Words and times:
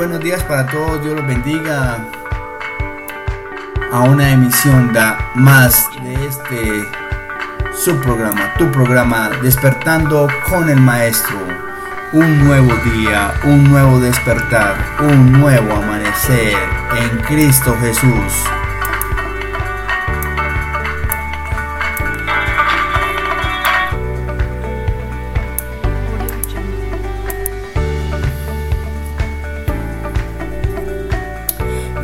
Buenos 0.00 0.20
días 0.20 0.42
para 0.44 0.64
todos, 0.64 1.02
Dios 1.02 1.14
los 1.14 1.26
bendiga 1.26 1.98
a 3.92 4.00
una 4.00 4.30
emisión 4.30 4.94
da 4.94 5.30
más 5.34 5.90
de 6.02 6.26
este 6.26 6.88
subprograma, 7.74 8.54
tu 8.56 8.72
programa 8.72 9.28
Despertando 9.42 10.26
con 10.48 10.70
el 10.70 10.80
Maestro. 10.80 11.36
Un 12.14 12.46
nuevo 12.46 12.74
día, 12.96 13.34
un 13.44 13.64
nuevo 13.64 14.00
despertar, 14.00 14.74
un 15.00 15.32
nuevo 15.32 15.74
amanecer 15.74 16.56
en 16.96 17.18
Cristo 17.18 17.76
Jesús. 17.82 18.59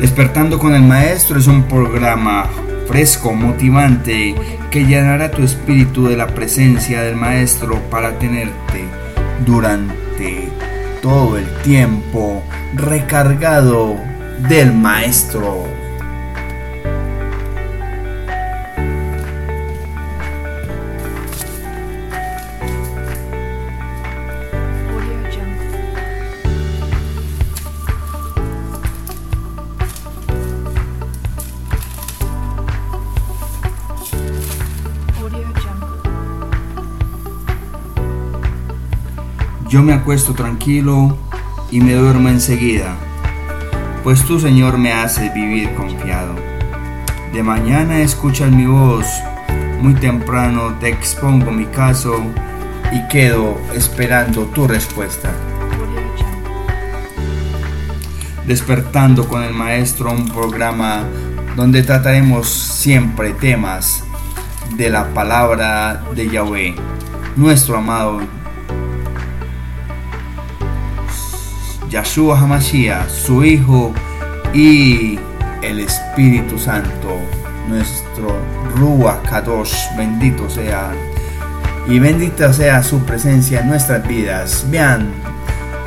Despertando 0.07 0.57
con 0.57 0.73
el 0.73 0.83
Maestro 0.83 1.37
es 1.37 1.47
un 1.47 1.63
programa 1.63 2.49
fresco, 2.87 3.33
motivante, 3.33 4.33
que 4.71 4.85
llenará 4.85 5.29
tu 5.29 5.43
espíritu 5.43 6.07
de 6.07 6.15
la 6.15 6.27
presencia 6.27 7.01
del 7.01 7.17
Maestro 7.17 7.81
para 7.91 8.17
tenerte 8.17 8.85
durante 9.45 10.47
todo 11.01 11.37
el 11.37 11.45
tiempo 11.61 12.41
recargado 12.73 13.97
del 14.47 14.73
Maestro. 14.73 15.65
Yo 39.77 39.83
me 39.83 39.93
acuesto 39.93 40.33
tranquilo 40.33 41.15
y 41.69 41.81
me 41.81 41.93
duermo 41.93 42.29
enseguida, 42.29 42.95
pues 44.03 44.25
tú 44.25 44.39
Señor 44.39 44.79
me 44.79 44.91
haces 44.91 45.31
vivir 45.35 45.75
confiado. 45.75 46.33
De 47.31 47.43
mañana 47.43 47.99
escuchas 47.99 48.49
mi 48.49 48.65
voz, 48.65 49.05
muy 49.79 49.93
temprano 49.93 50.73
te 50.79 50.89
expongo 50.89 51.51
mi 51.51 51.65
caso 51.65 52.19
y 52.91 53.07
quedo 53.07 53.61
esperando 53.75 54.45
tu 54.45 54.67
respuesta. 54.67 55.31
Despertando 58.47 59.27
con 59.27 59.43
el 59.43 59.53
Maestro, 59.53 60.11
un 60.11 60.27
programa 60.27 61.03
donde 61.55 61.83
trataremos 61.83 62.49
siempre 62.49 63.33
temas 63.33 64.03
de 64.75 64.89
la 64.89 65.13
palabra 65.13 66.01
de 66.15 66.27
Yahweh, 66.27 66.73
nuestro 67.35 67.77
amado 67.77 68.36
Yahshua 71.89 72.39
Hamashiach, 72.39 73.09
su 73.09 73.43
Hijo 73.43 73.93
y 74.53 75.19
el 75.61 75.79
Espíritu 75.79 76.57
Santo, 76.57 77.19
nuestro 77.67 78.35
Ruach 78.75 79.21
Kadosh, 79.23 79.95
bendito 79.97 80.49
sea. 80.49 80.91
Y 81.87 81.99
bendita 81.99 82.51
sea 82.51 82.83
su 82.83 82.99
presencia 82.99 83.61
en 83.61 83.69
nuestras 83.69 84.05
vidas. 84.07 84.65
Vean, 84.69 85.11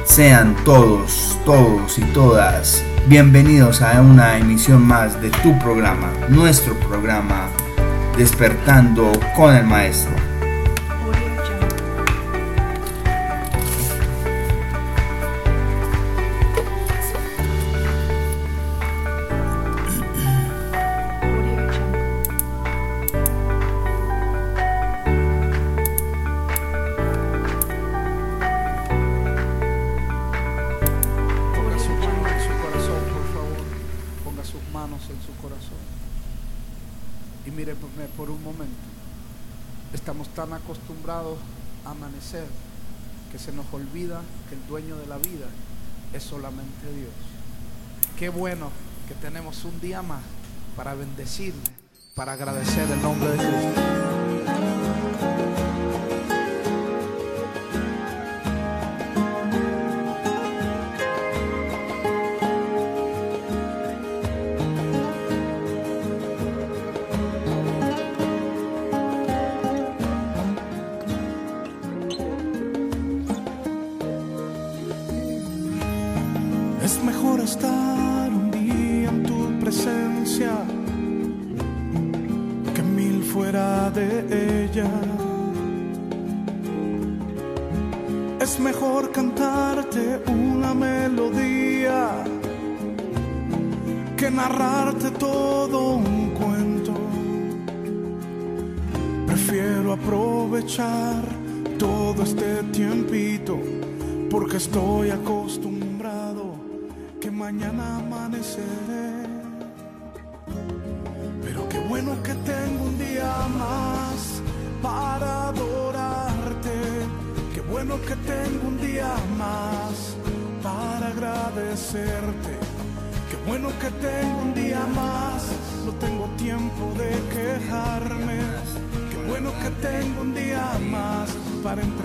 sean 0.04 0.56
todos, 0.64 1.38
todos 1.44 1.98
y 1.98 2.02
todas 2.12 2.82
bienvenidos 3.06 3.82
a 3.82 4.00
una 4.00 4.38
emisión 4.38 4.86
más 4.86 5.20
de 5.20 5.30
tu 5.30 5.58
programa, 5.58 6.12
nuestro 6.28 6.74
programa, 6.74 7.48
Despertando 8.16 9.10
con 9.34 9.54
el 9.54 9.64
Maestro. 9.64 10.19
Que 43.32 43.38
se 43.38 43.52
nos 43.52 43.66
olvida 43.72 44.20
que 44.48 44.54
el 44.54 44.64
dueño 44.68 44.96
de 44.96 45.06
la 45.06 45.18
vida 45.18 45.46
es 46.12 46.22
solamente 46.22 46.92
Dios. 46.94 47.10
Qué 48.18 48.28
bueno 48.28 48.70
que 49.08 49.14
tenemos 49.14 49.64
un 49.64 49.80
día 49.80 50.02
más 50.02 50.22
para 50.76 50.94
bendecirle, 50.94 51.62
para 52.14 52.34
agradecer 52.34 52.88
el 52.90 53.02
nombre 53.02 53.30
de 53.30 53.36
Cristo. 53.36 53.80
Narrarte 94.40 95.10
todo 95.12 95.78
un 95.96 96.30
cuento. 96.30 96.94
Prefiero 99.26 99.92
aprovechar 99.92 101.19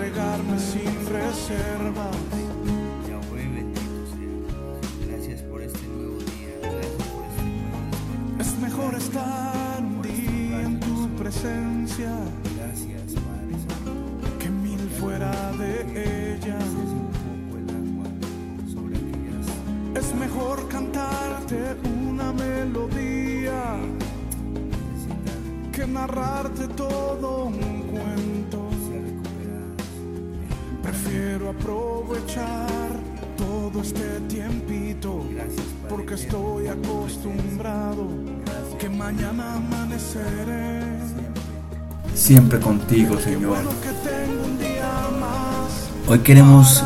entregarme 0.06 0.58
sin 0.58 1.06
reservas. 1.06 2.16
Gracias 5.08 5.42
por 5.42 5.62
este 5.62 5.86
nuevo 5.88 6.18
día. 6.18 6.54
Gracias 6.62 7.02
por 7.02 7.24
este 7.24 7.46
nuevo 7.48 7.78
día. 7.80 8.40
Es 8.40 8.58
mejor 8.60 8.94
estar 8.94 9.82
un 9.82 10.02
día 10.02 10.62
en 10.62 10.80
tu 10.80 11.08
presencia. 11.16 12.12
Gracias, 12.56 13.14
Padre 13.14 14.38
Que 14.38 14.48
mil 14.48 14.78
fuera 15.00 15.32
de 15.52 16.34
ella. 16.36 16.58
Es 19.96 20.14
mejor 20.14 20.68
cantarte 20.68 21.76
una 22.08 22.32
melodía 22.32 23.76
que 25.72 25.86
narrarte 25.86 26.68
todo 26.68 27.46
un 27.46 27.82
cuento. 27.90 28.65
Prefiero 31.02 31.50
aprovechar 31.50 32.68
todo 33.36 33.82
este 33.82 34.20
tiempito 34.28 35.22
porque 35.90 36.14
estoy 36.14 36.68
acostumbrado 36.68 38.08
que 38.78 38.88
mañana 38.88 39.56
amaneceré. 39.56 40.80
Siempre 42.14 42.60
contigo, 42.60 43.18
Señor. 43.20 43.58
Hoy 46.08 46.18
queremos 46.20 46.82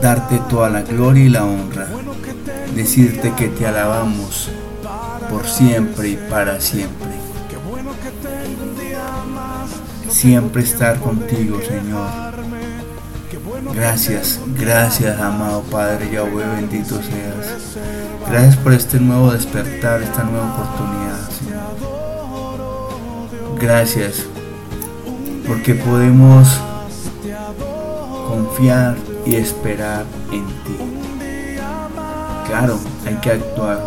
darte 0.00 0.38
toda 0.48 0.70
la 0.70 0.80
gloria 0.80 1.24
y 1.24 1.28
la 1.28 1.44
honra 1.44 1.86
decirte 2.74 3.34
que 3.34 3.48
te 3.48 3.66
alabamos 3.66 4.48
por 5.28 5.46
siempre 5.46 6.08
y 6.08 6.16
para 6.16 6.60
siempre. 6.60 7.10
Siempre 10.08 10.62
estar 10.62 10.98
contigo, 11.00 11.60
Señor. 11.60 12.29
Gracias, 13.74 14.40
gracias, 14.58 15.20
amado 15.20 15.62
Padre 15.62 16.10
Yahweh, 16.10 16.44
bendito 16.56 17.00
seas. 17.02 17.76
Gracias 18.28 18.56
por 18.56 18.72
este 18.72 18.98
nuevo 19.00 19.32
despertar, 19.32 20.02
esta 20.02 20.24
nueva 20.24 20.52
oportunidad, 20.54 21.18
Gracias, 23.60 24.24
porque 25.46 25.74
podemos 25.74 26.48
confiar 28.28 28.96
y 29.26 29.36
esperar 29.36 30.04
en 30.32 30.46
ti. 30.46 30.76
Claro, 32.46 32.78
hay 33.06 33.14
que 33.16 33.30
actuar. 33.30 33.80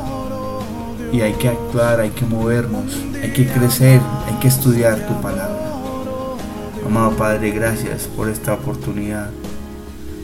Y 1.11 1.21
hay 1.21 1.33
que 1.33 1.49
actuar, 1.49 1.99
hay 1.99 2.09
que 2.09 2.25
movernos, 2.25 2.97
hay 3.21 3.31
que 3.33 3.47
crecer, 3.47 4.01
hay 4.27 4.35
que 4.39 4.47
estudiar 4.47 5.07
tu 5.07 5.21
palabra. 5.21 5.59
Amado 6.85 7.11
Padre, 7.11 7.51
gracias 7.51 8.03
por 8.03 8.29
esta 8.29 8.53
oportunidad. 8.53 9.29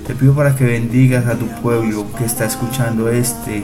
Te 0.09 0.15
pido 0.15 0.33
para 0.33 0.55
que 0.55 0.63
bendigas 0.63 1.27
a 1.27 1.35
tu 1.35 1.45
pueblo 1.61 2.03
que 2.17 2.25
está 2.25 2.45
escuchando 2.45 3.09
este 3.09 3.63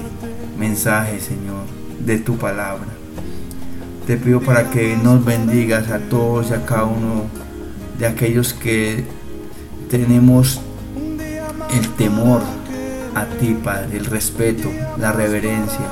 mensaje, 0.59 1.19
Señor, 1.19 1.63
de 2.00 2.19
tu 2.19 2.38
palabra. 2.38 2.86
Te 4.06 4.15
pido 4.15 4.39
para 4.42 4.69
que 4.69 4.95
nos 4.95 5.25
bendigas 5.25 5.89
a 5.89 5.97
todos 5.97 6.51
y 6.51 6.53
a 6.53 6.63
cada 6.63 6.83
uno 6.83 7.24
de 7.97 8.06
aquellos 8.06 8.53
que 8.53 9.06
tenemos 9.89 10.62
el 11.74 11.89
temor 11.94 12.44
a 13.15 13.25
ti, 13.25 13.57
Padre, 13.63 13.98
el 13.98 14.06
respeto, 14.06 14.69
la 15.00 15.13
reverencia, 15.13 15.88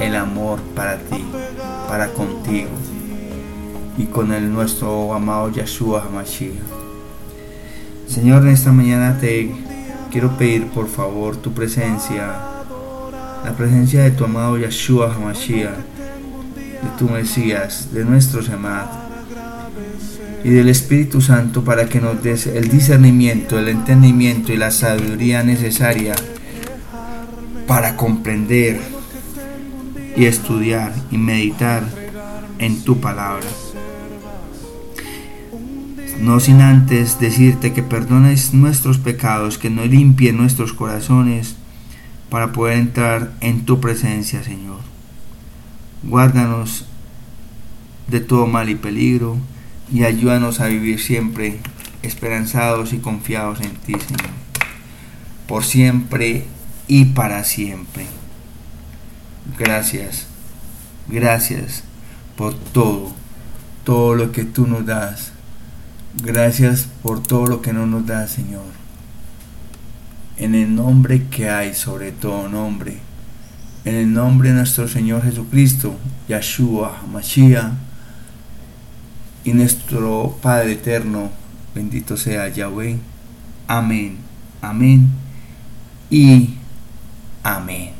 el 0.00 0.16
amor 0.16 0.58
para 0.74 0.96
ti, 0.96 1.24
para 1.86 2.08
contigo 2.08 2.70
y 3.96 4.06
con 4.06 4.32
el 4.32 4.52
nuestro 4.52 5.14
amado 5.14 5.48
Yeshua 5.48 6.02
HaMashiach. 6.02 6.79
Señor, 8.10 8.42
en 8.42 8.48
esta 8.48 8.72
mañana 8.72 9.18
te 9.20 9.52
quiero 10.10 10.36
pedir 10.36 10.66
por 10.66 10.88
favor 10.88 11.36
tu 11.36 11.52
presencia, 11.52 12.40
la 13.44 13.52
presencia 13.56 14.02
de 14.02 14.10
tu 14.10 14.24
amado 14.24 14.58
Yeshua 14.58 15.14
HaMashiach, 15.14 15.76
de 15.76 16.88
tu 16.98 17.08
Mesías, 17.08 17.94
de 17.94 18.04
nuestro 18.04 18.42
Semad 18.42 18.86
y 20.42 20.48
del 20.50 20.68
Espíritu 20.68 21.20
Santo 21.20 21.62
para 21.62 21.86
que 21.86 22.00
nos 22.00 22.20
des 22.20 22.48
el 22.48 22.68
discernimiento, 22.68 23.60
el 23.60 23.68
entendimiento 23.68 24.52
y 24.52 24.56
la 24.56 24.72
sabiduría 24.72 25.44
necesaria 25.44 26.16
para 27.68 27.94
comprender 27.96 28.80
y 30.16 30.24
estudiar 30.24 30.92
y 31.12 31.16
meditar 31.16 31.84
en 32.58 32.82
tu 32.82 33.00
palabra. 33.00 33.46
No 36.20 36.38
sin 36.38 36.60
antes 36.60 37.18
decirte 37.18 37.72
que 37.72 37.82
perdones 37.82 38.52
nuestros 38.52 38.98
pecados, 38.98 39.56
que 39.56 39.70
no 39.70 39.86
limpie 39.86 40.34
nuestros 40.34 40.74
corazones 40.74 41.56
para 42.28 42.52
poder 42.52 42.76
entrar 42.76 43.32
en 43.40 43.64
tu 43.64 43.80
presencia, 43.80 44.44
Señor. 44.44 44.80
Guárdanos 46.02 46.84
de 48.06 48.20
todo 48.20 48.46
mal 48.46 48.68
y 48.68 48.74
peligro 48.74 49.38
y 49.90 50.04
ayúdanos 50.04 50.60
a 50.60 50.66
vivir 50.66 51.00
siempre 51.00 51.58
esperanzados 52.02 52.92
y 52.92 52.98
confiados 52.98 53.62
en 53.62 53.72
ti, 53.76 53.94
Señor, 53.94 54.30
por 55.46 55.64
siempre 55.64 56.44
y 56.86 57.06
para 57.06 57.44
siempre. 57.44 58.04
Gracias, 59.58 60.26
gracias 61.08 61.82
por 62.36 62.54
todo, 62.54 63.12
todo 63.84 64.14
lo 64.14 64.32
que 64.32 64.44
tú 64.44 64.66
nos 64.66 64.84
das. 64.84 65.32
Gracias 66.14 66.88
por 67.02 67.22
todo 67.22 67.46
lo 67.46 67.62
que 67.62 67.72
no 67.72 67.86
nos 67.86 68.06
das, 68.06 68.30
Señor. 68.30 68.64
En 70.36 70.54
el 70.54 70.74
nombre 70.74 71.26
que 71.28 71.48
hay 71.48 71.74
sobre 71.74 72.12
todo 72.12 72.48
nombre, 72.48 72.98
en 73.84 73.94
el 73.94 74.12
nombre 74.12 74.48
de 74.50 74.56
nuestro 74.56 74.88
Señor 74.88 75.22
Jesucristo, 75.22 75.94
Yahshua, 76.28 77.02
Mashiach, 77.12 77.72
y 79.44 79.52
nuestro 79.52 80.36
Padre 80.42 80.72
eterno, 80.72 81.30
bendito 81.74 82.16
sea 82.16 82.48
Yahweh. 82.48 82.98
Amén, 83.66 84.18
amén 84.60 85.08
y 86.10 86.56
amén. 87.42 87.99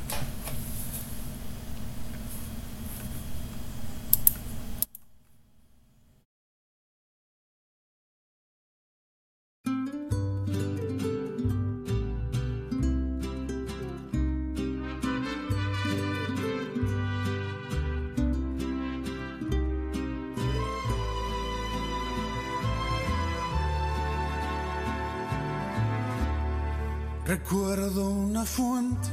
Recuerdo 27.31 28.11
una 28.11 28.45
fuente 28.45 29.09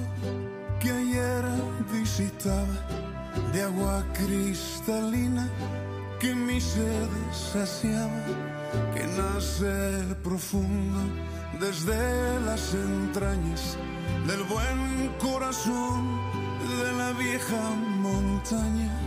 que 0.80 0.90
ayer 0.90 1.46
visitaba 1.94 2.76
de 3.54 3.62
agua 3.62 4.04
cristalina 4.12 5.48
que 6.20 6.34
mi 6.34 6.60
sed 6.60 7.10
saciaba, 7.32 8.24
que 8.96 9.06
nace 9.22 10.16
profundo 10.24 11.00
desde 11.60 12.40
las 12.40 12.74
entrañas 12.74 13.78
del 14.26 14.42
buen 14.46 15.14
corazón 15.20 16.20
de 16.82 16.94
la 16.94 17.12
vieja 17.12 17.70
montaña. 18.02 19.00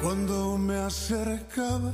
Cuando 0.00 0.56
me 0.56 0.76
acercaba 0.78 1.92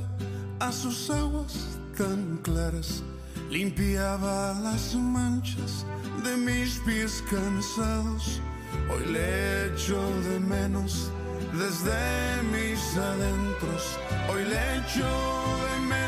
a 0.61 0.71
sus 0.71 1.11
aguas 1.11 1.81
tan 1.97 2.37
claras, 2.45 3.03
limpiaba 3.51 4.55
las 4.63 4.95
manchas 4.95 5.87
de 6.25 6.37
mis 6.37 6.79
pies 6.81 7.23
cansados. 7.31 8.41
Hoy 8.91 9.13
le 9.13 9.67
echo 9.67 10.01
de 10.23 10.41
menos 10.41 11.11
desde 11.53 12.43
mis 12.53 12.97
adentros. 12.97 13.99
Hoy 14.31 14.45
le 14.45 14.77
echo 14.79 15.07
de 15.65 15.87
menos. 15.87 16.08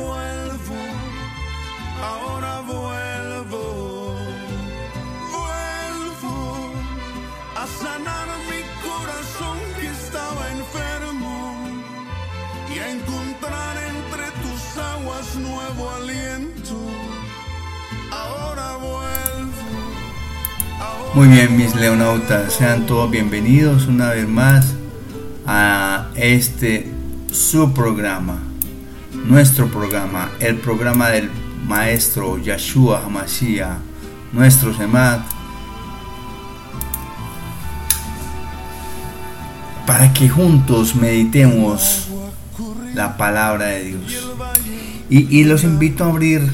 Vuelvo, 0.00 0.80
ahora 2.02 2.60
vuelvo, 2.60 4.16
vuelvo 5.32 6.36
a 7.56 7.66
sanar 7.66 8.28
mi 8.50 8.60
corazón 8.86 9.58
que 9.78 9.86
estaba 9.88 10.42
enfermo 10.50 11.36
y 12.74 12.78
a 12.78 12.90
encontrar 12.90 13.76
entre 13.92 14.26
tus 14.42 14.78
aguas 14.78 15.36
nuevo 15.36 15.90
aliento. 15.90 16.76
Ahora 18.10 18.76
vuelvo. 18.76 19.64
Muy 21.14 21.28
bien, 21.28 21.56
mis 21.56 21.74
leonautas, 21.74 22.52
sean 22.52 22.86
todos 22.86 23.10
bienvenidos 23.10 23.86
una 23.86 24.10
vez 24.10 24.28
más 24.28 24.74
a 25.46 26.08
este 26.14 26.92
su 27.32 27.72
programa 27.72 28.49
nuestro 29.24 29.68
programa, 29.68 30.30
el 30.40 30.56
programa 30.56 31.08
del 31.08 31.30
maestro 31.66 32.38
Yeshua 32.38 33.04
Hamashiach, 33.04 33.78
nuestro 34.32 34.74
Semad, 34.74 35.20
para 39.86 40.12
que 40.12 40.28
juntos 40.28 40.94
meditemos 40.94 42.08
la 42.94 43.16
palabra 43.16 43.66
de 43.66 43.84
Dios. 43.84 44.30
Y, 45.08 45.38
y, 45.40 45.44
los 45.44 45.64
invito 45.64 46.04
a 46.04 46.08
abrir 46.08 46.48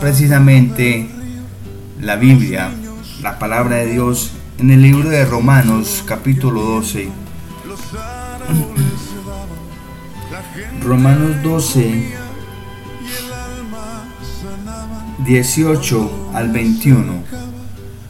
precisamente 0.00 1.08
la 2.00 2.16
Biblia, 2.16 2.70
la 3.22 3.38
palabra 3.38 3.76
de 3.76 3.92
Dios, 3.92 4.32
en 4.58 4.70
el 4.70 4.82
libro 4.82 5.08
de 5.08 5.24
Romanos 5.24 6.02
capítulo 6.06 6.62
12. 6.62 7.08
Romanos 10.80 11.42
12, 11.42 12.14
18 15.26 16.30
al 16.32 16.52
21. 16.52 17.24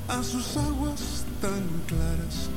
A 0.08 0.22
sus 0.22 0.56
aguas 0.58 1.24
tan 1.40 1.62
claras 1.86 2.50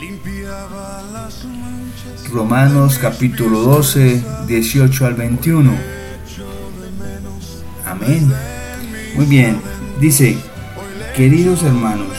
limpiaba 0.00 1.02
las 1.12 1.44
manchas. 1.44 2.30
Romanos 2.32 2.98
capítulo 2.98 3.60
12, 3.60 4.24
18 4.46 5.06
al 5.06 5.14
21. 5.14 5.72
Amén. 7.84 8.32
Muy 9.14 9.26
bien. 9.26 9.60
Dice, 10.00 10.38
queridos 11.14 11.62
hermanos, 11.64 12.16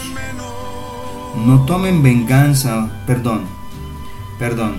no 1.44 1.66
tomen 1.66 2.04
venganza, 2.04 2.88
perdón, 3.08 3.46
perdón, 4.38 4.76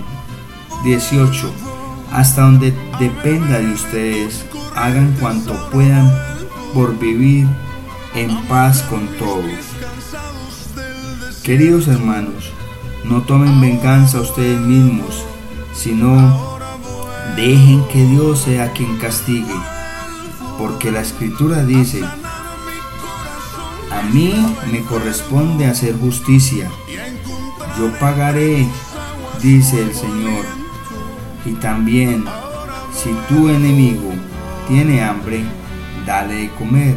18. 0.85 1.66
Hasta 2.11 2.41
donde 2.41 2.73
dependa 2.99 3.59
de 3.59 3.73
ustedes, 3.73 4.45
hagan 4.75 5.15
cuanto 5.19 5.53
puedan 5.69 6.11
por 6.73 6.97
vivir 6.97 7.47
en 8.15 8.35
paz 8.47 8.81
con 8.83 9.07
todos. 9.17 9.45
Queridos 11.43 11.87
hermanos, 11.87 12.51
no 13.03 13.21
tomen 13.21 13.61
venganza 13.61 14.19
ustedes 14.19 14.59
mismos, 14.59 15.23
sino 15.73 16.57
dejen 17.35 17.87
que 17.87 18.03
Dios 18.05 18.39
sea 18.41 18.73
quien 18.73 18.97
castigue, 18.97 19.55
porque 20.57 20.91
la 20.91 21.01
escritura 21.01 21.63
dice, 21.63 22.03
a 23.91 24.01
mí 24.11 24.55
me 24.71 24.81
corresponde 24.81 25.67
hacer 25.67 25.97
justicia, 25.97 26.69
yo 27.77 27.91
pagaré, 27.99 28.67
dice 29.41 29.81
el 29.81 29.93
Señor, 29.93 30.45
y 31.47 31.53
también 31.53 32.25
si 32.91 33.09
tu 33.29 33.47
enemigo 33.49 34.11
tiene 34.67 35.01
hambre, 35.01 35.41
dale 36.05 36.35
de 36.35 36.49
comer, 36.51 36.95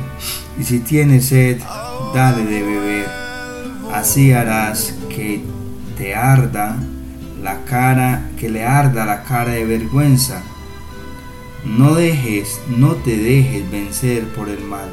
y 0.59 0.65
si 0.65 0.81
tiene 0.81 1.21
sed, 1.21 1.61
dale 2.15 2.45
de 2.45 2.63
beber. 2.63 3.09
Así 3.95 4.33
harás 4.33 4.95
que 5.09 5.43
te 5.97 6.15
arda 6.15 6.77
la 7.43 7.65
cara, 7.65 8.29
que 8.39 8.49
le 8.49 8.65
arda 8.65 9.07
la 9.07 9.23
cara 9.23 9.53
de 9.53 9.65
vergüenza. 9.65 10.43
No 11.65 11.95
dejes, 11.95 12.61
no 12.77 12.95
te 12.97 13.17
dejes 13.17 13.71
vencer 13.71 14.25
por 14.29 14.49
el 14.49 14.63
mal. 14.65 14.89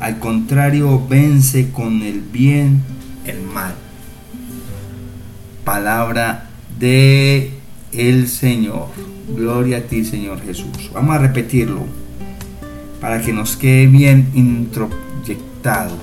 Al 0.00 0.18
contrario, 0.18 1.06
vence 1.08 1.70
con 1.70 2.02
el 2.02 2.20
bien 2.20 2.82
el 3.24 3.42
mal. 3.42 3.74
Palabra 5.64 6.48
de 6.78 7.61
el 7.92 8.28
Señor. 8.28 8.88
Gloria 9.36 9.78
a 9.78 9.80
ti, 9.82 10.04
Señor 10.04 10.40
Jesús. 10.40 10.90
Vamos 10.92 11.14
a 11.14 11.18
repetirlo 11.18 11.80
para 13.00 13.20
que 13.20 13.32
nos 13.32 13.56
quede 13.56 13.86
bien 13.86 14.28
introyectado. 14.34 15.96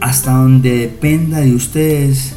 Hasta 0.00 0.32
donde 0.32 0.78
dependa 0.78 1.40
de 1.40 1.54
ustedes, 1.54 2.34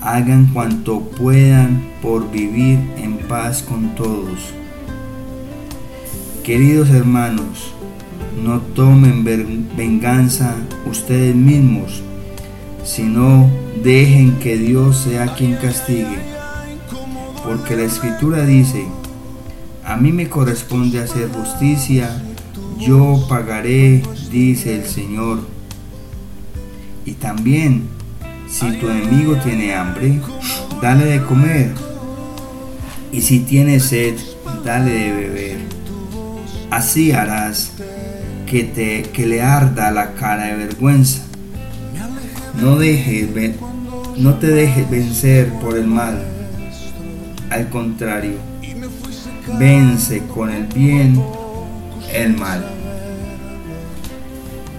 hagan 0.00 0.46
cuanto 0.52 1.00
puedan 1.00 1.92
por 2.00 2.30
vivir 2.30 2.78
en 2.96 3.18
paz 3.28 3.62
con 3.62 3.94
todos. 3.94 4.52
Queridos 6.42 6.90
hermanos, 6.90 7.72
no 8.42 8.60
tomen 8.60 9.24
venganza 9.76 10.56
ustedes 10.86 11.36
mismos, 11.36 12.02
sino 12.84 13.48
dejen 13.82 14.38
que 14.38 14.56
Dios 14.56 14.98
sea 14.98 15.34
quien 15.34 15.56
castigue. 15.56 16.18
Porque 17.44 17.76
la 17.76 17.84
escritura 17.84 18.44
dice, 18.44 18.86
a 19.84 19.96
mí 19.96 20.12
me 20.12 20.28
corresponde 20.28 21.00
hacer 21.00 21.28
justicia, 21.30 22.22
yo 22.78 23.24
pagaré, 23.28 24.02
dice 24.30 24.76
el 24.76 24.86
Señor. 24.86 25.40
Y 27.04 27.12
también, 27.12 27.88
si 28.48 28.72
tu 28.78 28.88
enemigo 28.88 29.36
tiene 29.36 29.74
hambre, 29.74 30.20
dale 30.80 31.04
de 31.06 31.22
comer. 31.22 31.72
Y 33.10 33.20
si 33.22 33.40
tiene 33.40 33.80
sed, 33.80 34.14
dale 34.64 34.90
de 34.90 35.12
beber. 35.12 35.58
Así 36.70 37.12
harás 37.12 37.72
que, 38.46 38.64
te, 38.64 39.02
que 39.12 39.26
le 39.26 39.42
arda 39.42 39.90
la 39.90 40.14
cara 40.14 40.44
de 40.44 40.56
vergüenza. 40.56 41.22
No, 42.60 42.76
dejes, 42.76 43.28
no 44.16 44.34
te 44.34 44.46
dejes 44.48 44.90
vencer 44.90 45.52
por 45.60 45.76
el 45.76 45.86
mal. 45.86 46.22
Al 47.50 47.68
contrario, 47.68 48.36
vence 49.58 50.22
con 50.26 50.50
el 50.50 50.66
bien 50.66 51.22
el 52.12 52.36
mal. 52.36 52.64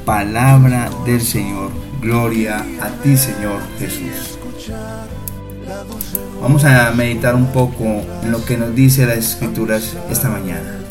Palabra 0.06 0.90
del 1.06 1.22
Señor. 1.22 1.72
Gloria 2.02 2.66
a 2.82 2.90
ti, 3.02 3.16
Señor 3.16 3.62
Jesús. 3.80 4.38
Vamos 6.42 6.66
a 6.66 6.92
meditar 6.92 7.36
un 7.36 7.48
poco 7.48 7.86
en 8.22 8.32
lo 8.32 8.44
que 8.44 8.58
nos 8.58 8.76
dice 8.76 9.06
las 9.06 9.20
escrituras 9.20 9.96
esta 10.10 10.30
mañana. 10.30 10.83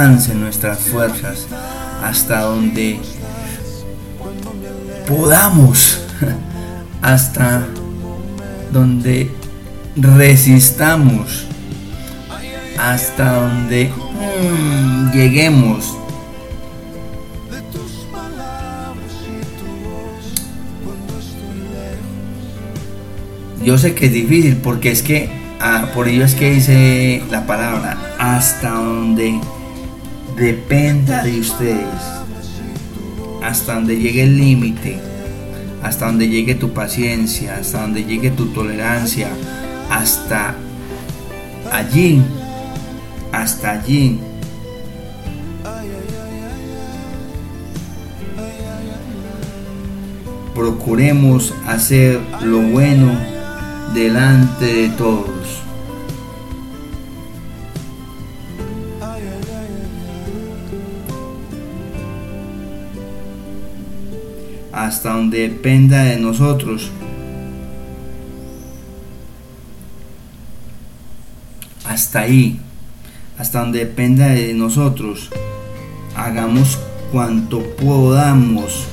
Donde 0.00 0.14
alcancen 0.14 0.40
nuestras 0.40 0.78
fuerzas, 0.78 1.46
hasta 2.02 2.40
donde 2.40 3.00
podamos, 5.06 6.00
hasta 7.02 7.66
donde 8.72 9.30
resistamos, 9.96 11.46
hasta 12.78 13.34
donde 13.34 13.90
mm, 13.90 15.12
lleguemos. 15.12 15.96
Yo 23.62 23.76
sé 23.76 23.94
que 23.94 24.06
es 24.06 24.12
difícil 24.12 24.56
porque 24.56 24.90
es 24.90 25.02
que, 25.02 25.28
ah, 25.60 25.90
por 25.94 26.08
ello 26.08 26.24
es 26.24 26.34
que 26.34 26.52
dice 26.52 27.22
la 27.30 27.46
palabra, 27.46 27.98
hasta 28.18 28.70
donde 28.70 29.38
dependa 30.40 31.22
de 31.22 31.38
ustedes, 31.38 32.02
hasta 33.42 33.74
donde 33.74 33.98
llegue 33.98 34.22
el 34.22 34.38
límite, 34.38 34.98
hasta 35.82 36.06
donde 36.06 36.28
llegue 36.28 36.54
tu 36.54 36.72
paciencia, 36.72 37.56
hasta 37.56 37.82
donde 37.82 38.04
llegue 38.04 38.30
tu 38.30 38.46
tolerancia, 38.46 39.28
hasta 39.90 40.54
allí, 41.70 42.22
hasta 43.32 43.72
allí. 43.72 44.18
Procuremos 50.54 51.52
hacer 51.66 52.18
lo 52.40 52.62
bueno 52.62 53.12
delante 53.92 54.64
de 54.64 54.88
todos. 54.88 55.59
Hasta 64.90 65.12
donde 65.12 65.48
dependa 65.48 66.02
de 66.02 66.16
nosotros. 66.16 66.90
Hasta 71.86 72.22
ahí. 72.22 72.58
Hasta 73.38 73.60
donde 73.60 73.78
dependa 73.78 74.26
de 74.30 74.52
nosotros. 74.52 75.30
Hagamos 76.16 76.76
cuanto 77.12 77.62
podamos. 77.76 78.88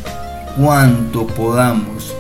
Cuanto 0.55 1.25
podamos 1.25 2.13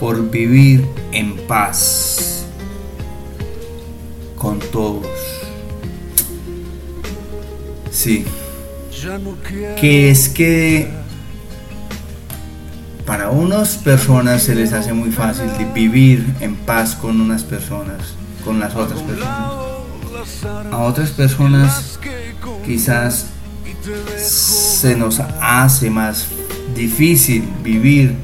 por 0.00 0.28
vivir 0.28 0.84
en 1.12 1.36
paz 1.46 2.44
con 4.34 4.58
todos. 4.58 5.06
Sí. 7.92 8.24
Que 9.80 10.10
es 10.10 10.28
que 10.28 11.01
para 13.12 13.28
unas 13.28 13.76
personas 13.76 14.42
se 14.42 14.54
les 14.54 14.72
hace 14.72 14.94
muy 14.94 15.12
fácil 15.12 15.44
vivir 15.74 16.34
en 16.40 16.56
paz 16.56 16.94
con 16.94 17.20
unas 17.20 17.42
personas, 17.42 18.14
con 18.42 18.58
las 18.58 18.74
otras 18.74 19.02
personas. 19.02 19.52
A 20.70 20.78
otras 20.78 21.10
personas 21.10 21.98
quizás 22.64 23.26
se 24.16 24.96
nos 24.96 25.20
hace 25.42 25.90
más 25.90 26.28
difícil 26.74 27.46
vivir 27.62 28.16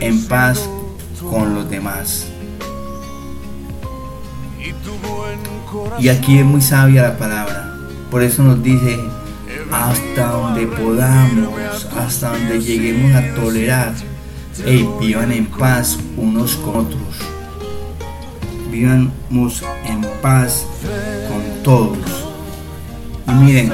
en 0.00 0.22
paz 0.26 0.68
con 1.30 1.54
los 1.54 1.70
demás. 1.70 2.26
Y 5.98 6.10
aquí 6.10 6.40
es 6.40 6.44
muy 6.44 6.60
sabia 6.60 7.04
la 7.04 7.16
palabra. 7.16 7.74
Por 8.10 8.22
eso 8.22 8.42
nos 8.42 8.62
dice, 8.62 9.00
hasta 9.72 10.26
donde 10.26 10.66
podamos, 10.66 11.86
hasta 11.96 12.32
donde 12.32 12.60
lleguemos 12.60 13.14
a 13.14 13.34
tolerar, 13.34 13.94
hey, 14.64 14.88
vivan 15.00 15.32
en 15.32 15.46
paz 15.46 15.98
unos 16.16 16.56
con 16.56 16.86
otros. 16.86 17.02
Vivamos 18.70 19.62
en 19.84 20.02
paz 20.22 20.66
con 21.28 21.62
todos. 21.62 21.98
Y 23.26 23.30
miren, 23.32 23.72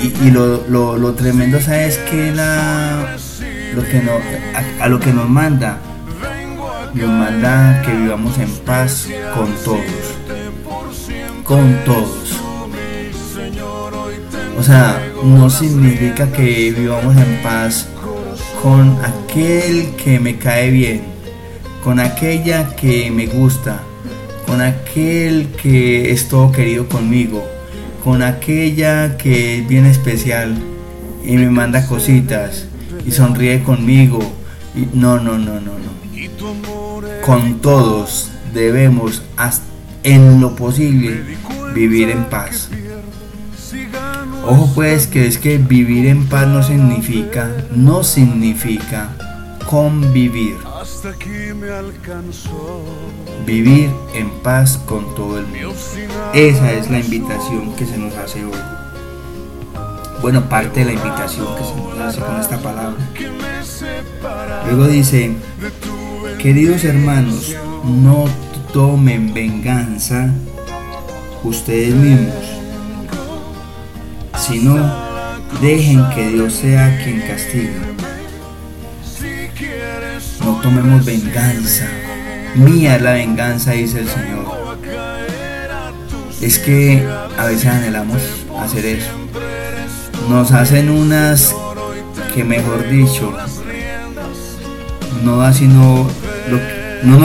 y, 0.00 0.30
lo, 0.30 1.14
tremendo 1.14 1.58
es 1.58 1.98
que 1.98 2.30
la, 2.32 3.16
lo 3.74 3.82
que 3.84 4.00
no, 4.00 4.12
a, 4.80 4.88
lo 4.88 5.00
que 5.00 5.12
nos 5.12 5.28
manda, 5.28 5.78
nos 6.94 7.10
manda 7.10 7.82
que 7.82 7.92
vivamos 7.92 8.38
en 8.38 8.50
paz 8.64 9.08
con 9.34 9.52
todos. 9.64 9.82
Con 11.44 11.84
todos. 11.84 12.37
O 14.58 14.62
sea, 14.62 15.00
no 15.22 15.48
significa 15.48 16.30
que 16.32 16.72
vivamos 16.72 17.16
en 17.16 17.42
paz 17.42 17.88
con 18.62 18.98
aquel 19.04 19.94
que 19.96 20.18
me 20.18 20.36
cae 20.36 20.70
bien, 20.70 21.02
con 21.84 22.00
aquella 22.00 22.74
que 22.74 23.10
me 23.10 23.26
gusta, 23.26 23.80
con 24.46 24.60
aquel 24.60 25.48
que 25.62 26.10
es 26.10 26.28
todo 26.28 26.50
querido 26.50 26.88
conmigo 26.88 27.44
con 28.08 28.22
aquella 28.22 29.18
que 29.18 29.58
es 29.58 29.68
bien 29.68 29.84
especial 29.84 30.56
y 31.24 31.36
me 31.36 31.50
manda 31.50 31.86
cositas 31.86 32.66
y 33.06 33.10
sonríe 33.10 33.62
conmigo. 33.62 34.20
No, 34.94 35.18
no, 35.18 35.36
no, 35.36 35.60
no, 35.60 35.72
no. 35.72 37.22
Con 37.24 37.60
todos 37.60 38.30
debemos 38.54 39.22
en 40.04 40.40
lo 40.40 40.56
posible 40.56 41.20
vivir 41.74 42.08
en 42.08 42.24
paz. 42.24 42.70
Ojo 44.50 44.70
pues 44.74 45.06
que 45.06 45.26
es 45.26 45.36
que 45.36 45.58
vivir 45.58 46.06
en 46.06 46.26
paz 46.26 46.48
no 46.48 46.62
significa, 46.62 47.50
no 47.70 48.02
significa 48.02 49.10
convivir. 49.68 50.56
Vivir 53.44 53.90
en 54.14 54.30
paz 54.42 54.78
con 54.86 55.14
todo 55.14 55.38
el 55.38 55.46
mundo. 55.46 55.74
Esa 56.32 56.72
es 56.72 56.90
la 56.90 56.98
invitación 56.98 57.76
que 57.76 57.84
se 57.84 57.98
nos 57.98 58.14
hace 58.14 58.42
hoy. 58.42 58.52
Bueno, 60.22 60.48
parte 60.48 60.80
de 60.80 60.86
la 60.86 60.92
invitación 60.92 61.46
que 61.54 61.64
se 61.64 61.76
nos 61.76 61.98
hace 61.98 62.20
con 62.20 62.40
esta 62.40 62.56
palabra. 62.56 62.96
Luego 64.64 64.86
dice, 64.86 65.36
queridos 66.38 66.84
hermanos, 66.84 67.54
no 67.84 68.24
tomen 68.72 69.34
venganza 69.34 70.32
ustedes 71.44 71.94
mismos, 71.94 72.57
sino 74.38 74.76
dejen 75.60 76.08
que 76.14 76.28
Dios 76.28 76.54
sea 76.54 77.00
quien 77.02 77.20
castigue 77.22 77.88
no 80.48 80.60
tomemos 80.62 81.04
venganza. 81.04 81.86
Mía 82.54 82.96
es 82.96 83.02
la 83.02 83.12
venganza, 83.12 83.72
dice 83.72 84.00
el 84.00 84.08
Señor. 84.08 84.78
Es 86.40 86.58
que 86.58 87.06
a 87.36 87.44
veces 87.46 87.66
anhelamos 87.66 88.22
hacer 88.58 88.86
eso. 88.86 89.10
Nos 90.28 90.52
hacen 90.52 90.90
unas 90.90 91.54
que 92.34 92.44
mejor 92.44 92.88
dicho, 92.88 93.32
no 95.22 95.38
da 95.38 95.52
sino 95.52 96.08
que, 96.48 97.00
no, 97.02 97.18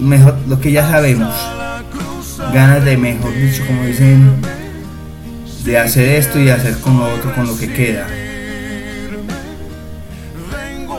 mejor, 0.00 0.36
lo 0.48 0.60
que 0.60 0.72
ya 0.72 0.88
sabemos. 0.88 1.34
Ganas 2.52 2.84
de 2.84 2.96
mejor 2.96 3.32
dicho, 3.34 3.64
como 3.66 3.84
dicen, 3.84 4.34
de 5.64 5.78
hacer 5.78 6.08
esto 6.08 6.38
y 6.38 6.48
hacer 6.48 6.78
con 6.78 6.98
lo 6.98 7.12
otro, 7.14 7.34
con 7.34 7.46
lo 7.46 7.56
que 7.56 7.72
queda. 7.72 8.06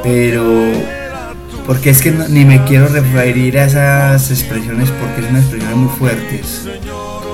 Pero 0.04 0.72
porque 1.66 1.92
es 1.92 2.02
que 2.02 2.12
ni 2.12 2.44
me 2.44 2.64
quiero 2.66 2.88
referir 2.88 3.58
a 3.58 3.66
esas 3.66 4.32
expresiones 4.32 4.90
porque 4.92 5.22
son 5.22 5.38
expresiones 5.38 5.76
muy 5.76 5.90
fuertes, 5.90 6.68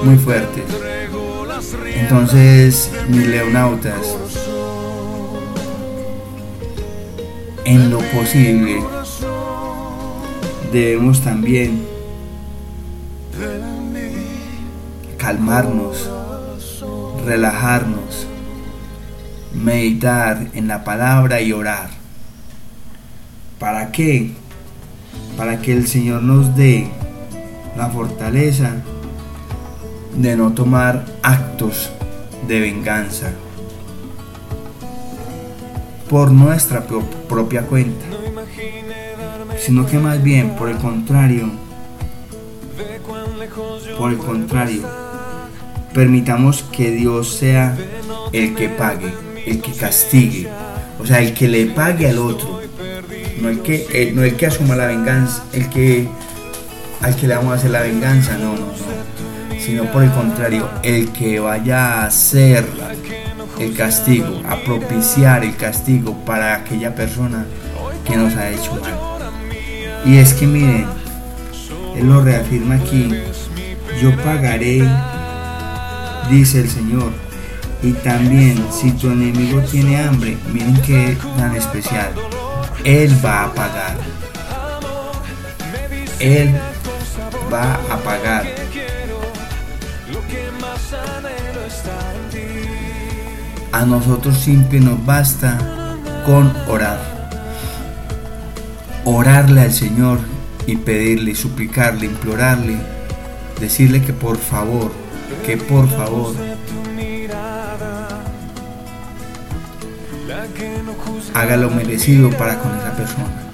muy 0.03 0.17
fuertes. 0.17 0.63
Entonces, 1.95 2.91
mis 3.07 3.27
leonautas, 3.27 4.15
en 7.65 7.89
lo 7.89 7.99
posible, 7.99 8.81
debemos 10.71 11.21
también 11.21 11.85
calmarnos, 15.17 16.09
relajarnos, 17.27 18.25
meditar 19.53 20.47
en 20.53 20.67
la 20.67 20.83
palabra 20.83 21.41
y 21.41 21.51
orar 21.51 21.97
¿Para 23.59 23.91
qué? 23.91 24.31
Para 25.35 25.59
que 25.59 25.73
el 25.73 25.87
Señor 25.87 26.21
nos 26.21 26.55
dé 26.55 26.87
la 27.75 27.89
fortaleza 27.89 28.83
de 30.15 30.35
no 30.35 30.53
tomar 30.53 31.05
actos 31.23 31.91
de 32.47 32.59
venganza 32.59 33.31
por 36.07 36.31
nuestra 36.31 36.85
propia 37.27 37.63
cuenta, 37.63 38.05
sino 39.59 39.87
que 39.87 39.97
más 39.97 40.21
bien 40.21 40.51
por 40.51 40.69
el 40.69 40.77
contrario, 40.77 41.49
por 43.97 44.11
el 44.11 44.17
contrario, 44.17 44.83
permitamos 45.97 46.61
que 46.61 46.91
Dios 46.91 47.33
sea 47.33 47.75
el 48.31 48.53
que 48.53 48.69
pague, 48.69 49.11
el 49.47 49.61
que 49.61 49.71
castigue, 49.71 50.47
o 50.99 51.07
sea, 51.07 51.21
el 51.21 51.33
que 51.33 51.47
le 51.47 51.65
pague 51.65 52.07
al 52.07 52.19
otro 52.19 52.61
no 53.41 53.49
el 53.49 53.61
que, 53.61 54.11
no 54.13 54.37
que 54.37 54.45
asuma 54.45 54.75
la 54.75 54.85
venganza, 54.85 55.43
el 55.53 55.67
que 55.69 56.07
al 57.01 57.15
que 57.15 57.27
le 57.27 57.35
vamos 57.35 57.53
a 57.53 57.55
hacer 57.55 57.71
la 57.71 57.81
venganza, 57.81 58.37
no, 58.37 58.53
no, 58.53 58.67
no, 58.67 59.59
sino 59.59 59.85
por 59.85 60.03
el 60.03 60.11
contrario, 60.11 60.69
el 60.83 61.11
que 61.13 61.39
vaya 61.39 62.01
a 62.01 62.05
hacer 62.05 62.63
el 63.57 63.75
castigo, 63.75 64.39
a 64.47 64.57
propiciar 64.57 65.43
el 65.43 65.55
castigo 65.55 66.15
para 66.25 66.57
aquella 66.57 66.93
persona 66.93 67.43
que 68.05 68.15
nos 68.15 68.35
ha 68.35 68.51
hecho 68.51 68.75
mal. 68.75 68.93
Y 70.05 70.17
es 70.17 70.35
que 70.35 70.45
miren, 70.45 70.85
Él 71.95 72.07
lo 72.07 72.21
reafirma 72.21 72.75
aquí, 72.75 73.09
yo 73.99 74.15
pagaré, 74.17 74.87
dice 76.29 76.61
el 76.61 76.69
Señor. 76.69 77.11
Y 77.83 77.91
también 77.93 78.65
si 78.71 78.91
tu 78.91 79.11
enemigo 79.11 79.61
tiene 79.61 80.01
hambre, 80.01 80.37
miren 80.51 80.81
que 80.81 81.15
tan 81.37 81.55
especial 81.55 82.11
él 82.83 83.13
va 83.23 83.43
a 83.43 83.53
pagar. 83.53 83.97
Él 86.19 86.55
va 87.51 87.73
a 87.91 87.97
pagar. 87.97 88.45
A 93.71 93.85
nosotros 93.85 94.37
siempre 94.37 94.79
nos 94.79 95.05
basta 95.05 95.57
con 96.25 96.53
orar. 96.67 96.99
Orarle 99.05 99.61
al 99.61 99.73
Señor 99.73 100.19
y 100.65 100.77
pedirle, 100.77 101.35
suplicarle, 101.35 102.07
implorarle, 102.07 102.77
decirle 103.59 104.01
que 104.01 104.13
por 104.13 104.37
favor, 104.37 104.91
que 105.45 105.57
por 105.57 105.87
favor 105.89 106.35
haga 111.33 111.57
lo 111.57 111.69
merecido 111.69 112.29
para 112.31 112.59
con 112.59 112.75
esa 112.77 112.95
persona. 112.95 113.47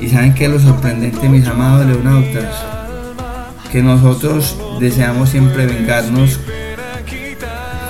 Y 0.00 0.08
saben 0.08 0.34
que 0.34 0.48
lo 0.48 0.60
sorprendente, 0.60 1.28
mis 1.28 1.46
amados 1.46 1.86
leonautas, 1.86 2.54
que 3.72 3.82
nosotros 3.82 4.56
deseamos 4.78 5.30
siempre 5.30 5.66
vengarnos 5.66 6.38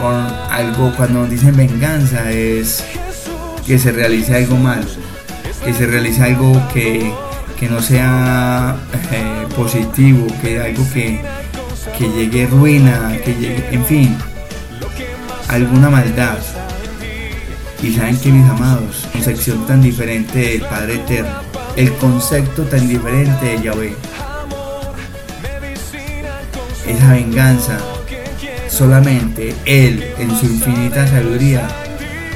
con 0.01 0.15
algo, 0.51 0.93
cuando 0.97 1.21
nos 1.21 1.31
dicen 1.31 1.57
venganza 1.57 2.31
es 2.31 2.85
que 3.67 3.79
se 3.79 3.93
realice 3.93 4.35
algo 4.35 4.57
mal, 4.57 4.87
que 5.65 5.75
se 5.75 5.87
realice 5.87 6.23
algo 6.23 6.63
que, 6.73 7.13
no 7.69 7.83
sea 7.83 8.77
eh, 9.11 9.47
positivo, 9.57 10.27
que 10.41 10.61
algo 10.61 10.85
que, 10.93 11.21
que 11.99 12.09
llegue 12.09 12.47
ruina, 12.47 13.17
que 13.25 13.35
llegue, 13.35 13.69
en 13.71 13.85
fin, 13.85 14.17
alguna 15.49 15.91
maldad. 15.91 16.39
Y 17.83 17.93
saben 17.93 18.19
que 18.19 18.33
mis 18.33 18.49
amados, 18.49 19.07
concepción 19.13 19.67
tan 19.67 19.83
diferente 19.83 20.39
del 20.39 20.63
Padre 20.63 20.95
Eterno, 20.95 21.41
el 21.77 21.93
concepto 21.95 22.63
tan 22.65 22.89
diferente 22.89 23.47
de 23.47 23.63
Yahweh, 23.63 23.95
esa 26.87 27.13
venganza, 27.13 27.79
solamente 28.69 29.55
Él 29.65 30.05
en 30.19 30.37
su 30.39 30.47
infinita 30.47 31.07
sabiduría 31.07 31.69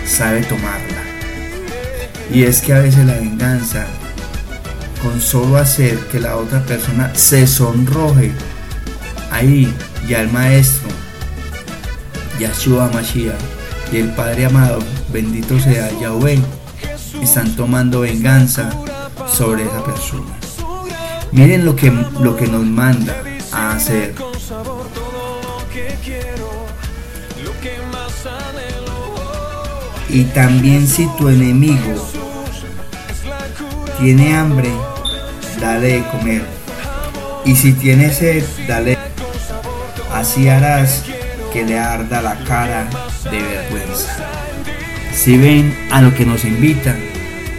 sabe 0.06 0.42
tomarla. 0.42 1.02
Y 2.32 2.44
es 2.44 2.60
que 2.60 2.74
a 2.74 2.80
veces 2.80 3.04
la 3.06 3.14
venganza, 3.14 3.86
con 5.02 5.20
solo 5.20 5.56
hacer 5.56 5.98
que 6.08 6.20
la 6.20 6.36
otra 6.36 6.60
persona 6.64 7.12
se 7.14 7.46
sonroje, 7.46 8.32
ahí 9.30 9.72
ya 10.08 10.20
el 10.20 10.30
Maestro, 10.30 10.88
Yahshua 12.38 12.90
Mashiach 12.92 13.34
y 13.92 13.98
el 13.98 14.10
Padre 14.10 14.46
amado, 14.46 14.78
bendito 15.12 15.58
sea 15.58 15.90
Yahweh, 16.00 16.40
están 17.22 17.54
tomando 17.56 18.00
venganza 18.00 18.70
sobre 19.32 19.64
esa 19.64 19.84
persona. 19.84 20.30
Miren 21.32 21.64
lo 21.64 21.76
que, 21.76 21.92
lo 22.20 22.36
que 22.36 22.46
nos 22.46 22.64
manda 22.64 23.22
a 23.52 23.72
hacer. 23.72 24.14
Y 30.08 30.24
también 30.24 30.88
si 30.88 31.06
tu 31.16 31.28
enemigo 31.28 31.94
tiene 34.00 34.36
hambre, 34.36 34.70
dale 35.60 35.88
de 35.88 36.04
comer. 36.08 36.42
Y 37.44 37.54
si 37.54 37.72
tiene 37.74 38.12
sed, 38.12 38.44
dale. 38.66 38.99
Así 40.20 40.50
harás 40.50 41.02
que 41.50 41.64
le 41.64 41.78
arda 41.78 42.20
la 42.20 42.36
cara 42.44 42.86
de 43.30 43.40
vergüenza. 43.40 44.18
Si 45.14 45.38
ven 45.38 45.74
a 45.90 46.02
lo 46.02 46.14
que 46.14 46.26
nos 46.26 46.44
invita, 46.44 46.94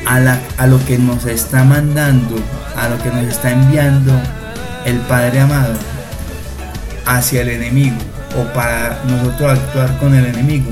a, 0.06 0.38
a 0.60 0.68
lo 0.68 0.78
que 0.86 1.00
nos 1.00 1.26
está 1.26 1.64
mandando, 1.64 2.36
a 2.76 2.88
lo 2.88 3.02
que 3.02 3.10
nos 3.10 3.24
está 3.24 3.50
enviando 3.50 4.14
el 4.86 4.98
Padre 5.00 5.40
amado 5.40 5.74
hacia 7.08 7.42
el 7.42 7.50
enemigo 7.50 7.98
o 8.38 8.44
para 8.54 9.02
nosotros 9.08 9.58
actuar 9.58 9.98
con 9.98 10.14
el 10.14 10.28
enemigo, 10.28 10.70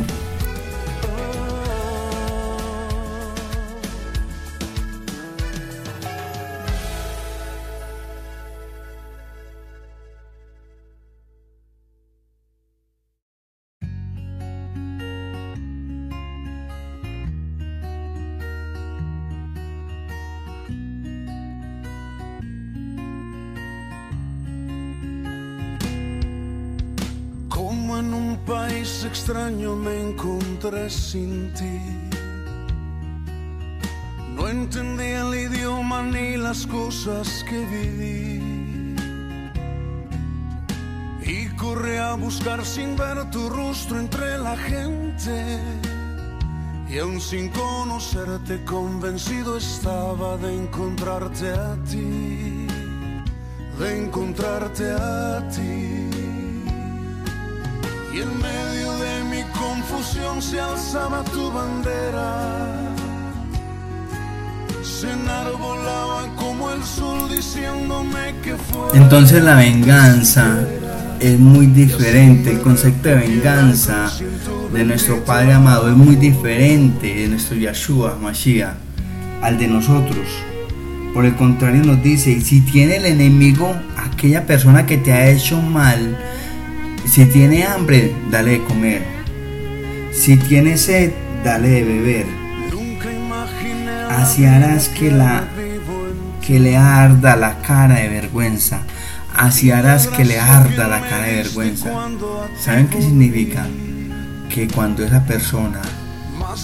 sin 31.11 31.51
ti. 31.53 31.79
No 34.35 34.47
entendía 34.47 35.21
el 35.21 35.33
idioma 35.47 36.03
ni 36.03 36.37
las 36.37 36.67
cosas 36.67 37.43
que 37.49 37.59
viví. 37.65 38.95
Y 41.35 41.47
corrí 41.55 41.95
a 41.97 42.13
buscar 42.13 42.63
sin 42.63 42.95
ver 42.95 43.17
tu 43.31 43.49
rostro 43.49 43.99
entre 43.99 44.37
la 44.37 44.55
gente. 44.55 45.35
Y 46.91 46.99
aún 46.99 47.19
sin 47.19 47.49
conocerte, 47.49 48.63
convencido 48.65 49.57
estaba 49.57 50.37
de 50.37 50.49
encontrarte 50.61 51.49
a 51.49 51.75
ti, 51.89 52.67
de 53.79 53.87
encontrarte 54.03 54.91
a 54.91 55.47
ti. 55.49 56.09
Y 58.13 58.17
en 58.25 58.31
medio 58.47 58.98
Entonces 68.93 69.43
la 69.43 69.55
venganza 69.55 70.59
es 71.19 71.39
muy 71.39 71.67
diferente. 71.67 72.51
El 72.51 72.61
concepto 72.61 73.09
de 73.09 73.15
venganza 73.15 74.11
de 74.73 74.85
nuestro 74.85 75.23
Padre 75.25 75.53
amado 75.53 75.89
es 75.89 75.95
muy 75.95 76.15
diferente 76.15 77.13
de 77.13 77.27
nuestro 77.27 77.57
Yahshua 77.57 78.17
Mashiach 78.21 78.75
al 79.41 79.57
de 79.57 79.67
nosotros. 79.67 80.27
Por 81.13 81.25
el 81.25 81.35
contrario 81.35 81.83
nos 81.83 82.03
dice, 82.03 82.39
si 82.41 82.61
tiene 82.61 82.97
el 82.97 83.05
enemigo, 83.05 83.75
aquella 83.97 84.45
persona 84.45 84.85
que 84.85 84.97
te 84.97 85.11
ha 85.11 85.29
hecho 85.29 85.61
mal, 85.61 86.17
si 87.05 87.25
tiene 87.25 87.63
hambre, 87.63 88.13
dale 88.29 88.51
de 88.51 88.63
comer. 88.63 89.18
Si 90.19 90.35
tiene 90.35 90.77
sed, 90.77 91.13
dale 91.45 91.69
de 91.69 91.83
beber. 91.85 92.25
Así 94.09 94.43
harás 94.43 94.89
que, 94.89 95.11
la, 95.11 95.45
que 96.45 96.59
le 96.59 96.75
arda 96.75 97.37
la 97.37 97.61
cara 97.61 97.95
de 97.95 98.09
vergüenza. 98.09 98.81
Así 99.33 99.71
harás 99.71 100.07
que 100.07 100.25
le 100.25 100.37
arda 100.37 100.89
la 100.89 100.99
cara 101.07 101.27
de 101.27 101.35
vergüenza. 101.37 101.93
¿Saben 102.59 102.89
qué 102.89 103.01
significa? 103.01 103.65
Que 104.53 104.67
cuando 104.67 105.05
esa 105.05 105.23
persona 105.23 105.81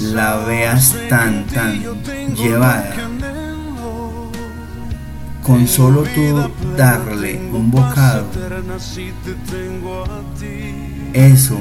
la 0.01 0.35
veas 0.35 0.93
tan, 1.07 1.45
tan 1.45 1.81
llevada, 2.35 2.93
con 5.43 5.65
solo 5.65 6.03
tú 6.03 6.51
darle 6.75 7.39
un 7.53 7.71
bocado, 7.71 8.25
eso 11.13 11.57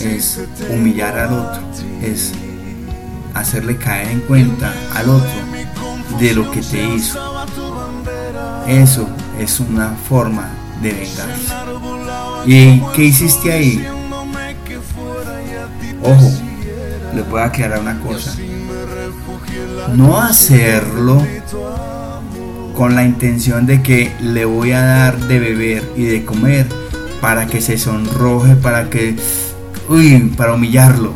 es 0.00 0.40
humillar 0.70 1.18
al 1.18 1.32
otro, 1.32 1.62
es 2.02 2.32
hacerle 3.34 3.76
caer 3.76 4.08
en 4.08 4.20
cuenta 4.20 4.72
al 4.94 5.10
otro 5.10 5.30
de 6.18 6.34
lo 6.34 6.50
que 6.50 6.60
te 6.60 6.94
hizo. 6.94 7.46
Eso 8.66 9.08
es 9.38 9.60
una 9.60 9.90
forma 10.08 10.48
de 10.82 10.92
venganza. 10.92 11.64
¿Y 12.46 12.80
qué 12.94 13.04
hiciste 13.04 13.52
ahí? 13.52 13.86
Ojo, 16.02 16.32
le 17.14 17.22
voy 17.22 17.40
a 17.40 17.44
aclarar 17.44 17.80
una 17.80 17.98
cosa. 18.00 18.34
No 19.94 20.20
hacerlo 20.20 21.24
con 22.76 22.94
la 22.94 23.04
intención 23.04 23.66
de 23.66 23.82
que 23.82 24.12
le 24.20 24.44
voy 24.44 24.72
a 24.72 24.82
dar 24.82 25.18
de 25.18 25.38
beber 25.38 25.82
y 25.96 26.04
de 26.04 26.24
comer 26.24 26.66
para 27.20 27.46
que 27.46 27.60
se 27.60 27.78
sonroje, 27.78 28.54
para 28.56 28.90
que, 28.90 29.16
uy, 29.88 30.32
para 30.36 30.54
humillarlo. 30.54 31.14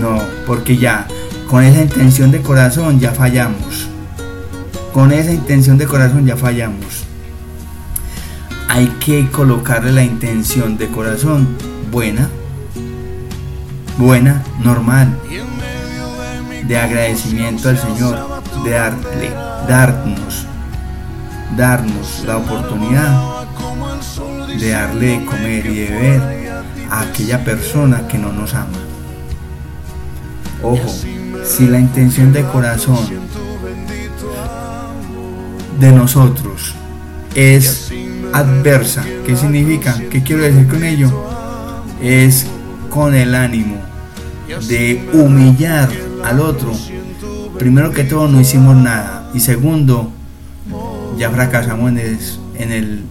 No, 0.00 0.20
porque 0.46 0.76
ya, 0.76 1.06
con 1.48 1.62
esa 1.62 1.82
intención 1.82 2.30
de 2.30 2.42
corazón 2.42 3.00
ya 3.00 3.12
fallamos. 3.12 3.88
Con 4.92 5.12
esa 5.12 5.32
intención 5.32 5.78
de 5.78 5.86
corazón 5.86 6.26
ya 6.26 6.36
fallamos. 6.36 7.04
Hay 8.68 8.86
que 9.00 9.28
colocarle 9.30 9.92
la 9.92 10.04
intención 10.04 10.76
de 10.76 10.88
corazón 10.88 11.48
buena, 11.90 12.28
buena, 13.96 14.42
normal, 14.62 15.18
de 16.66 16.78
agradecimiento 16.78 17.70
al 17.70 17.78
Señor, 17.78 18.42
de 18.64 18.70
darle, 18.70 19.30
darnos 19.66 20.46
darnos 21.56 22.24
la 22.26 22.36
oportunidad 22.36 23.46
de 24.58 24.70
darle 24.70 25.18
de 25.18 25.24
comer 25.24 25.66
y 25.66 25.74
de 25.74 25.90
beber 25.90 26.47
a 26.90 27.02
aquella 27.02 27.44
persona 27.44 28.06
que 28.08 28.18
no 28.18 28.32
nos 28.32 28.54
ama. 28.54 28.78
Ojo, 30.62 30.88
si 31.44 31.66
la 31.66 31.78
intención 31.78 32.32
de 32.32 32.44
corazón 32.44 32.98
de 35.78 35.92
nosotros 35.92 36.74
es 37.34 37.92
adversa, 38.32 39.04
¿qué 39.24 39.36
significa? 39.36 39.96
¿Qué 40.10 40.22
quiero 40.22 40.42
decir 40.42 40.66
con 40.66 40.84
ello? 40.84 41.24
Es 42.02 42.46
con 42.90 43.14
el 43.14 43.34
ánimo 43.34 43.76
de 44.68 45.08
humillar 45.12 45.88
al 46.24 46.40
otro. 46.40 46.72
Primero 47.58 47.92
que 47.92 48.04
todo 48.04 48.28
no 48.28 48.40
hicimos 48.40 48.76
nada 48.76 49.30
y 49.34 49.40
segundo 49.40 50.12
ya 51.18 51.30
fracasamos 51.30 51.90
en, 51.90 52.72
el, 52.72 53.04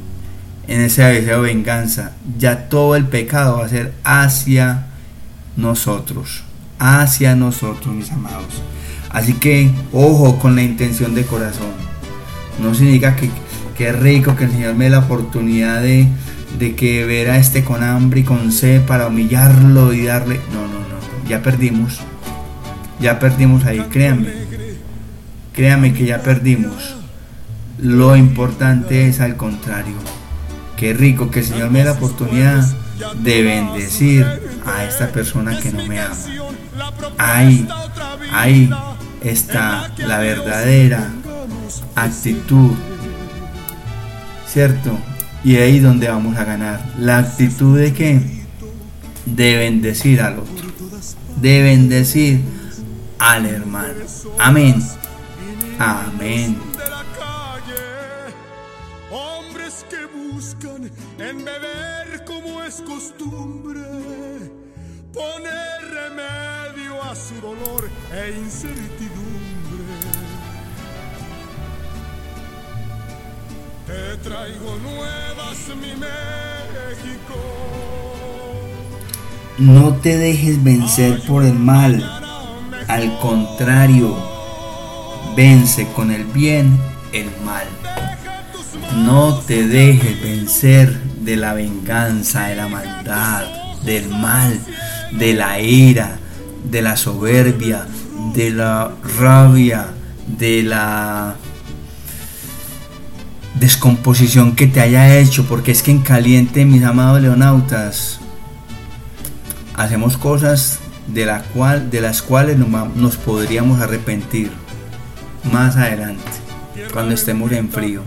ese 0.67 1.03
deseo 1.03 1.41
de 1.41 1.53
venganza. 1.53 2.12
Ya 2.38 2.69
todo 2.69 2.95
el 2.95 3.06
pecado 3.06 3.60
va 3.60 3.65
a 3.65 3.69
ser 3.69 3.93
hacia 4.03 4.88
nosotros, 5.56 6.43
hacia 6.80 7.36
nosotros, 7.36 7.95
mis 7.95 8.12
amados. 8.12 8.62
Así 9.10 9.34
que 9.34 9.71
ojo 9.93 10.38
con 10.39 10.56
la 10.56 10.63
intención 10.63 11.15
de 11.15 11.25
corazón. 11.25 11.71
No 12.62 12.73
significa 12.73 13.15
que, 13.15 13.30
es 13.80 13.99
rico 13.99 14.36
que 14.36 14.45
el 14.45 14.51
Señor 14.51 14.75
me 14.75 14.86
dé 14.86 14.91
la 14.91 14.99
oportunidad 14.99 15.82
de, 15.82 16.08
de 16.60 16.75
que 16.75 17.06
ver 17.06 17.30
a 17.30 17.38
este 17.38 17.63
con 17.63 17.84
hambre 17.84 18.21
y 18.21 18.23
con 18.23 18.51
sed 18.51 18.82
para 18.82 19.08
humillarlo 19.08 19.93
y 19.93 20.03
darle. 20.03 20.39
No, 20.51 20.62
no, 20.62 20.80
no, 20.80 21.30
ya 21.30 21.41
perdimos. 21.41 21.99
ya 22.99 23.19
perdimos 23.19 23.65
ahí, 23.65 23.80
créanme. 23.89 24.47
Créanme 25.53 25.93
que 25.93 26.06
ya 26.06 26.21
perdimos. 26.21 26.95
Lo 27.80 28.15
importante 28.15 29.08
es 29.08 29.19
al 29.19 29.36
contrario. 29.38 29.95
Qué 30.77 30.93
rico 30.93 31.31
que 31.31 31.39
el 31.39 31.45
Señor 31.45 31.71
me 31.71 31.79
dé 31.79 31.85
la 31.85 31.93
oportunidad 31.93 32.63
de 33.15 33.41
bendecir 33.41 34.25
a 34.63 34.83
esta 34.85 35.11
persona 35.11 35.59
que 35.59 35.71
no 35.71 35.85
me 35.85 35.99
ama. 35.99 36.15
Ahí, 37.17 37.67
ahí 38.31 38.69
está 39.21 39.91
la 39.97 40.19
verdadera 40.19 41.11
actitud. 41.95 42.71
¿Cierto? 44.47 44.97
Y 45.43 45.55
ahí 45.55 45.79
donde 45.79 46.09
vamos 46.09 46.37
a 46.37 46.43
ganar. 46.43 46.85
La 46.99 47.17
actitud 47.17 47.77
de 47.77 47.93
que 47.93 48.21
de 49.25 49.57
bendecir 49.57 50.21
al 50.21 50.39
otro. 50.39 50.67
De 51.41 51.61
bendecir 51.63 52.41
al 53.17 53.47
hermano. 53.47 53.93
Amén. 54.37 54.75
Amén. 55.79 56.66
Buscan 60.38 60.91
en 61.17 61.43
beber 61.43 62.23
como 62.23 62.63
es 62.63 62.76
costumbre, 62.82 63.82
poner 65.12 65.80
remedio 66.00 67.04
a 67.04 67.15
su 67.15 67.34
dolor 67.41 67.89
e 68.13 68.38
incertidumbre. 68.38 69.84
Te 73.88 74.17
traigo 74.17 74.76
nuevas, 74.84 75.58
mi 75.82 75.93
México. 76.06 77.39
No 79.58 79.95
te 79.95 80.17
dejes 80.17 80.63
vencer 80.63 81.19
por 81.26 81.43
el 81.45 81.56
mal. 81.56 81.95
Al 82.88 83.19
contrario, 83.19 84.15
vence 85.36 85.88
con 85.95 86.12
el 86.12 86.26
bien 86.26 86.80
el 87.12 87.26
mal. 87.43 87.87
No 89.05 89.36
te 89.39 89.67
dejes 89.67 90.21
vencer 90.21 90.97
de 91.21 91.36
la 91.36 91.53
venganza, 91.53 92.47
de 92.47 92.55
la 92.55 92.67
maldad, 92.67 93.45
del 93.83 94.10
mal, 94.10 94.60
de 95.12 95.33
la 95.33 95.60
ira, 95.60 96.17
de 96.69 96.81
la 96.81 96.97
soberbia, 96.97 97.86
de 98.33 98.51
la 98.51 98.91
rabia, 99.17 99.88
de 100.38 100.63
la 100.63 101.36
descomposición 103.60 104.55
que 104.55 104.67
te 104.67 104.81
haya 104.81 105.17
hecho, 105.17 105.45
porque 105.45 105.71
es 105.71 105.83
que 105.83 105.91
en 105.91 106.01
caliente, 106.01 106.65
mis 106.65 106.83
amados 106.83 107.21
leonautas, 107.21 108.19
hacemos 109.75 110.17
cosas 110.17 110.79
de, 111.07 111.25
las 111.25 112.21
cuales 112.21 112.57
nos 112.57 113.15
podríamos 113.17 113.79
arrepentir 113.81 114.51
más 115.51 115.75
adelante, 115.77 116.46
cuando 116.91 117.13
estemos 117.13 117.52
en 117.52 117.69
frío. 117.69 118.04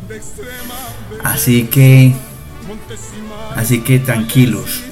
Así 1.22 1.64
que, 1.64 2.14
así 3.56 3.80
que 3.80 3.98
tranquilos, 3.98 4.82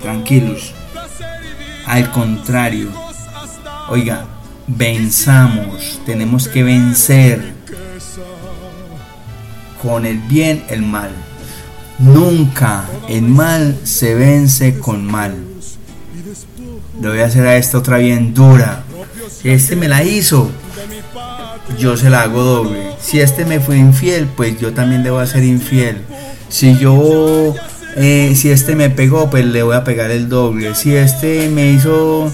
tranquilos. 0.00 0.74
Al 1.86 2.10
contrario, 2.10 2.90
oiga, 3.88 4.26
venzamos, 4.66 6.00
tenemos 6.06 6.46
que 6.48 6.62
vencer 6.62 7.52
con 9.82 10.06
el 10.06 10.18
bien 10.18 10.64
el 10.68 10.82
mal. 10.82 11.10
Nunca 11.98 12.84
el 13.08 13.22
mal 13.22 13.78
se 13.84 14.14
vence 14.14 14.78
con 14.78 15.04
mal. 15.04 15.36
Le 17.00 17.08
voy 17.08 17.20
a 17.20 17.26
hacer 17.26 17.46
a 17.46 17.56
esta 17.56 17.78
otra 17.78 17.98
bien 17.98 18.34
dura. 18.34 18.84
Este 19.42 19.74
me 19.74 19.88
la 19.88 20.02
hizo, 20.04 20.50
yo 21.78 21.96
se 21.96 22.10
la 22.10 22.22
hago 22.22 22.42
doble. 22.42 22.89
Si 23.02 23.20
este 23.20 23.44
me 23.44 23.60
fue 23.60 23.76
infiel, 23.78 24.26
pues 24.26 24.58
yo 24.60 24.72
también 24.72 25.02
le 25.02 25.10
voy 25.10 25.22
a 25.22 25.26
ser 25.26 25.44
infiel. 25.44 26.02
Si 26.48 26.76
yo, 26.78 27.54
eh, 27.96 28.34
si 28.36 28.50
este 28.50 28.76
me 28.76 28.90
pegó, 28.90 29.30
pues 29.30 29.44
le 29.44 29.62
voy 29.62 29.76
a 29.76 29.84
pegar 29.84 30.10
el 30.10 30.28
doble. 30.28 30.74
Si 30.74 30.94
este 30.94 31.48
me 31.48 31.70
hizo, 31.70 32.32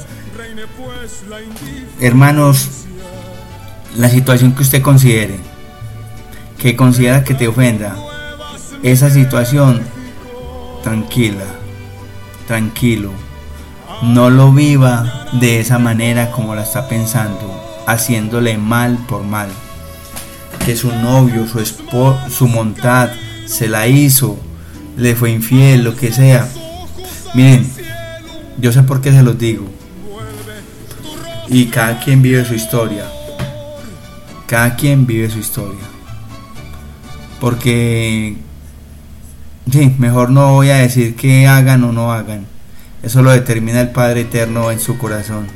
hermanos, 2.01 2.69
la 3.97 4.09
situación 4.09 4.55
que 4.55 4.63
usted 4.63 4.83
considere, 4.83 5.39
que 6.59 6.77
considera 6.77 7.25
que 7.25 7.35
te 7.35 7.49
ofenda, 7.49 7.97
esa 8.83 9.11
situación, 9.11 9.83
tranquila, 10.83 11.45
tranquilo 12.47 13.13
no 14.03 14.31
lo 14.31 14.53
viva 14.53 15.27
de 15.33 15.61
esa 15.61 15.79
manera 15.79 16.31
como 16.31 16.55
la 16.55 16.63
está 16.63 16.89
pensando, 16.89 17.83
haciéndole 17.87 18.59
mal 18.59 18.99
por 19.09 19.23
mal. 19.23 19.49
Que 20.65 20.77
su 20.77 20.89
novio, 20.89 21.47
su 21.47 21.61
esposo, 21.61 22.19
su 22.31 22.49
montad 22.49 23.11
se 23.47 23.69
la 23.69 23.87
hizo, 23.87 24.39
le 24.97 25.15
fue 25.15 25.31
infiel, 25.31 25.85
lo 25.85 25.95
que 25.95 26.13
sea. 26.13 26.49
Miren, 27.35 27.71
yo 28.59 28.73
sé 28.73 28.83
por 28.83 29.01
qué 29.01 29.13
se 29.13 29.23
los 29.23 29.39
digo. 29.39 29.67
Y 31.49 31.67
cada 31.67 32.01
quien 32.01 32.23
vive 32.23 32.45
su 32.45 32.55
historia. 32.55 33.05
Cada 34.47 34.75
quien 34.75 35.07
vive 35.07 35.31
su 35.31 35.39
historia. 35.39 35.85
Porque, 37.41 38.37
sí, 39.71 39.95
mejor 39.99 40.31
no 40.31 40.55
voy 40.55 40.71
a 40.71 40.77
decir 40.77 41.15
que 41.15 41.47
hagan 41.47 41.85
o 41.85 41.93
no 41.93 42.13
hagan 42.13 42.57
eso 43.07 43.23
lo 43.23 43.31
determina 43.31 43.81
el 43.81 43.91
Padre 43.91 44.23
Eterno 44.23 44.73
en 44.73 44.81
su 44.81 44.99
corazón. 44.99 45.47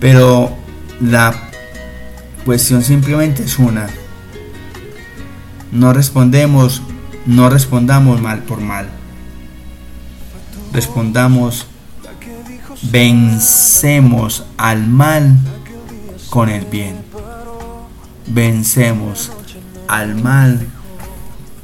Pero 0.00 0.56
la 0.98 1.50
cuestión 2.44 2.82
simplemente 2.82 3.44
es 3.44 3.58
una. 3.58 3.88
No 5.70 5.92
respondemos, 5.92 6.82
no 7.26 7.48
respondamos 7.48 8.20
mal 8.20 8.40
por 8.40 8.60
mal. 8.60 8.88
Respondamos, 10.72 11.66
vencemos 12.82 14.44
al 14.56 14.86
mal 14.86 15.36
con 16.30 16.48
el 16.48 16.64
bien. 16.66 16.96
Vencemos 18.26 19.32
al 19.88 20.14
mal 20.14 20.66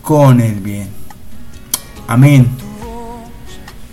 con 0.02 0.40
el 0.40 0.60
bien. 0.60 0.88
Amén. 2.06 2.48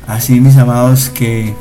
Así 0.08 0.40
mis 0.40 0.56
amados 0.58 1.10
que 1.10 1.56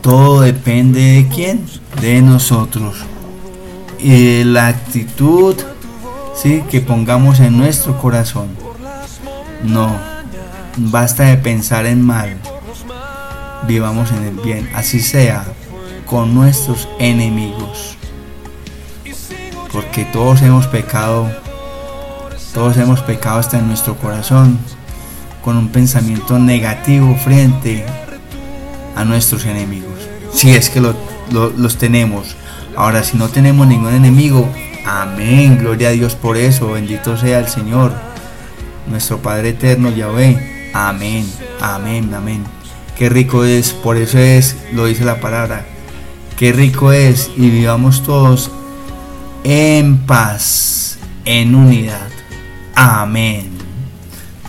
todo 0.00 0.40
depende 0.42 1.00
de 1.00 1.28
quién, 1.28 1.66
de 2.00 2.22
nosotros. 2.22 2.96
Y 3.98 4.44
la 4.44 4.68
actitud 4.68 5.56
¿sí? 6.34 6.62
que 6.70 6.80
pongamos 6.80 7.40
en 7.40 7.56
nuestro 7.56 7.98
corazón. 7.98 8.48
No, 9.62 9.94
basta 10.76 11.24
de 11.24 11.36
pensar 11.36 11.86
en 11.86 12.00
mal. 12.00 12.36
Vivamos 13.66 14.10
en 14.12 14.24
el 14.24 14.36
bien, 14.36 14.70
así 14.74 15.00
sea 15.00 15.44
con 16.06 16.34
nuestros 16.34 16.88
enemigos. 16.98 17.96
Porque 19.72 20.04
todos 20.06 20.42
hemos 20.42 20.66
pecado 20.66 21.28
todos 22.52 22.76
hemos 22.78 23.00
pecado 23.00 23.38
hasta 23.38 23.58
en 23.58 23.68
nuestro 23.68 23.96
corazón 23.96 24.58
con 25.44 25.56
un 25.56 25.68
pensamiento 25.68 26.36
negativo 26.38 27.14
frente 27.14 27.86
a 29.00 29.04
nuestros 29.04 29.44
enemigos. 29.46 30.08
Si 30.32 30.50
es 30.50 30.70
que 30.70 30.80
los 30.80 31.78
tenemos. 31.78 32.36
Ahora, 32.76 33.02
si 33.02 33.16
no 33.16 33.28
tenemos 33.28 33.66
ningún 33.66 33.94
enemigo, 33.94 34.48
amén. 34.86 35.58
Gloria 35.58 35.88
a 35.88 35.92
Dios 35.92 36.14
por 36.14 36.36
eso. 36.36 36.72
Bendito 36.72 37.16
sea 37.16 37.38
el 37.38 37.48
Señor. 37.48 37.92
Nuestro 38.88 39.18
Padre 39.18 39.50
eterno, 39.50 39.90
Yahweh. 39.90 40.70
Amén. 40.72 41.26
Amén. 41.60 42.12
Amén. 42.14 42.44
Qué 42.96 43.08
rico 43.08 43.44
es. 43.44 43.72
Por 43.72 43.96
eso 43.96 44.18
es, 44.18 44.56
lo 44.72 44.86
dice 44.86 45.04
la 45.04 45.20
palabra. 45.20 45.66
Qué 46.38 46.52
rico 46.52 46.92
es. 46.92 47.30
Y 47.36 47.50
vivamos 47.50 48.02
todos 48.02 48.50
en 49.44 49.98
paz, 49.98 50.98
en 51.24 51.54
unidad. 51.54 52.08
Amén. 52.74 53.50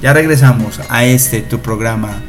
Ya 0.01 0.13
regresamos 0.13 0.79
a 0.89 1.05
este 1.05 1.41
tu 1.41 1.59
programa 1.59 2.21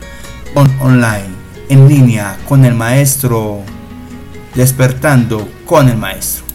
on 0.54 0.70
online, 0.80 1.30
en 1.72 1.88
línea 1.88 2.36
con 2.46 2.66
el 2.66 2.74
maestro, 2.74 3.60
despertando 4.54 5.48
con 5.64 5.88
el 5.88 5.96
maestro. 5.96 6.51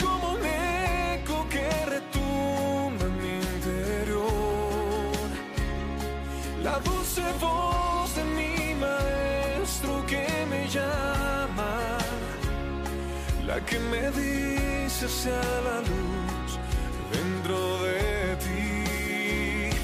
Como 0.00 0.34
un 0.34 0.44
eco 0.46 1.44
que 1.50 1.68
retumba 1.86 3.06
mi 3.20 3.34
interior 3.56 4.22
la 6.62 6.78
dulce 6.78 7.22
voz 7.40 8.14
de 8.14 8.22
mi 8.22 8.74
maestro 8.76 10.06
que 10.06 10.24
me 10.48 10.68
llama, 10.68 11.98
la 13.44 13.58
que 13.64 13.80
me 13.80 14.10
dice 14.12 15.08
sea 15.08 15.60
la 15.64 15.80
luz 15.80 16.60
dentro 17.12 17.82
de 17.82 18.36
ti. 18.36 19.74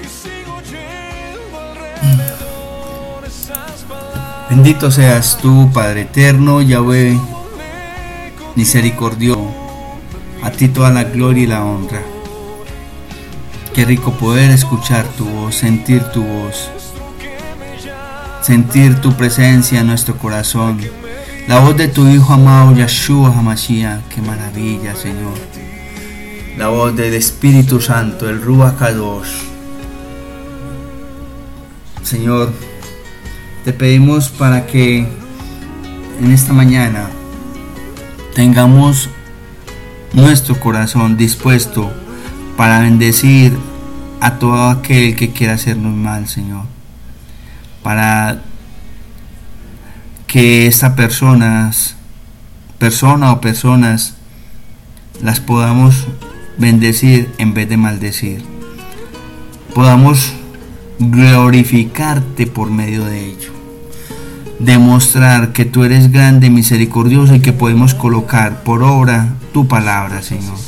Y 0.00 0.06
sigo 0.06 0.54
oyendo 0.58 1.58
alrededor 1.58 3.24
esas 3.26 3.82
palabras. 3.82 4.48
Bendito 4.48 4.92
seas 4.92 5.36
tú, 5.42 5.68
Padre 5.74 6.02
eterno, 6.02 6.62
Yahweh, 6.62 7.18
misericordioso. 8.56 9.48
A 10.42 10.50
ti 10.50 10.68
toda 10.68 10.90
la 10.90 11.04
gloria 11.04 11.42
y 11.42 11.46
la 11.46 11.64
honra. 11.64 12.02
Qué 13.74 13.84
rico 13.84 14.12
poder 14.12 14.50
escuchar 14.50 15.06
tu 15.16 15.24
voz, 15.24 15.54
sentir 15.54 16.02
tu 16.12 16.24
voz, 16.24 16.70
sentir 18.42 19.00
tu 19.00 19.12
presencia 19.14 19.80
en 19.80 19.86
nuestro 19.86 20.16
corazón. 20.16 20.80
La 21.46 21.60
voz 21.60 21.76
de 21.76 21.88
tu 21.88 22.08
Hijo 22.08 22.32
amado 22.32 22.74
Yahshua 22.74 23.28
Hamashiach, 23.28 24.08
qué 24.08 24.22
maravilla, 24.22 24.96
Señor. 24.96 25.34
La 26.56 26.68
voz 26.68 26.96
del 26.96 27.14
Espíritu 27.14 27.80
Santo, 27.80 28.28
el 28.28 28.42
Ruach. 28.42 28.74
Señor, 32.02 32.52
te 33.64 33.72
pedimos 33.72 34.30
para 34.30 34.66
que 34.66 35.06
en 36.20 36.32
esta 36.32 36.52
mañana 36.52 37.08
tengamos 38.34 39.10
nuestro 40.12 40.58
corazón 40.58 41.16
dispuesto 41.16 41.92
para 42.56 42.80
bendecir 42.80 43.56
a 44.20 44.38
todo 44.38 44.64
aquel 44.64 45.16
que 45.16 45.30
quiera 45.30 45.54
hacernos 45.54 45.94
mal, 45.94 46.28
Señor. 46.28 46.64
Para 47.82 48.42
que 50.26 50.66
esta 50.66 50.94
personas, 50.94 51.96
persona 52.78 53.32
o 53.32 53.40
personas, 53.40 54.14
las 55.22 55.40
podamos 55.40 56.06
bendecir 56.58 57.32
en 57.38 57.54
vez 57.54 57.68
de 57.68 57.76
maldecir. 57.76 58.44
Podamos 59.74 60.32
glorificarte 60.98 62.46
por 62.46 62.70
medio 62.70 63.04
de 63.06 63.30
ello. 63.30 63.59
Demostrar 64.60 65.52
que 65.52 65.64
tú 65.64 65.84
eres 65.84 66.12
grande, 66.12 66.50
misericordioso 66.50 67.34
y 67.34 67.40
que 67.40 67.54
podemos 67.54 67.94
colocar 67.94 68.62
por 68.62 68.82
obra 68.82 69.28
tu 69.54 69.66
palabra, 69.66 70.22
Señor. 70.22 70.58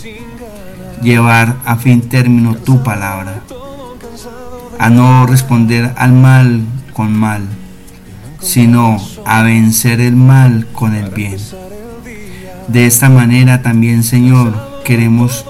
Llevar 1.02 1.56
a 1.66 1.76
fin 1.76 2.00
término 2.00 2.54
tu 2.54 2.82
palabra. 2.82 3.42
A 4.78 4.88
no 4.88 5.26
responder 5.26 5.92
al 5.96 6.12
mal 6.12 6.62
con 6.94 7.12
mal, 7.12 7.42
sino 8.40 8.96
a 9.26 9.42
vencer 9.42 10.00
el 10.00 10.16
mal 10.16 10.66
con 10.72 10.94
el 10.94 11.10
bien. 11.10 11.36
De 12.68 12.86
esta 12.86 13.10
manera 13.10 13.60
también, 13.60 14.02
Señor, 14.04 14.82
queremos 14.84 15.44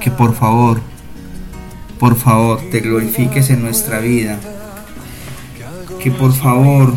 que 0.00 0.12
por 0.12 0.36
favor, 0.36 0.80
por 1.98 2.14
favor, 2.14 2.60
te 2.70 2.78
glorifiques 2.80 3.50
en 3.50 3.62
nuestra 3.62 3.98
vida. 3.98 4.38
Que 6.00 6.10
por 6.10 6.32
favor 6.32 6.92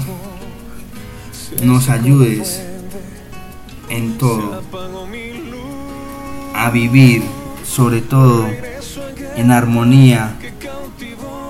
nos 1.63 1.89
ayudes 1.89 2.61
en 3.89 4.17
todo 4.17 4.61
a 6.53 6.69
vivir, 6.69 7.23
sobre 7.65 8.01
todo 8.01 8.47
en 9.35 9.51
armonía 9.51 10.35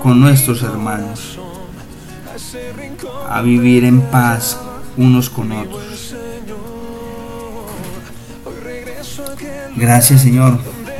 con 0.02 0.20
nuestros 0.20 0.62
hermanos, 0.62 1.38
a 3.28 3.42
vivir 3.42 3.84
en 3.84 4.00
paz 4.00 4.58
unos 4.96 5.30
con 5.30 5.52
otros. 5.52 6.14
Gracias 9.76 10.22
Señor, 10.22 10.58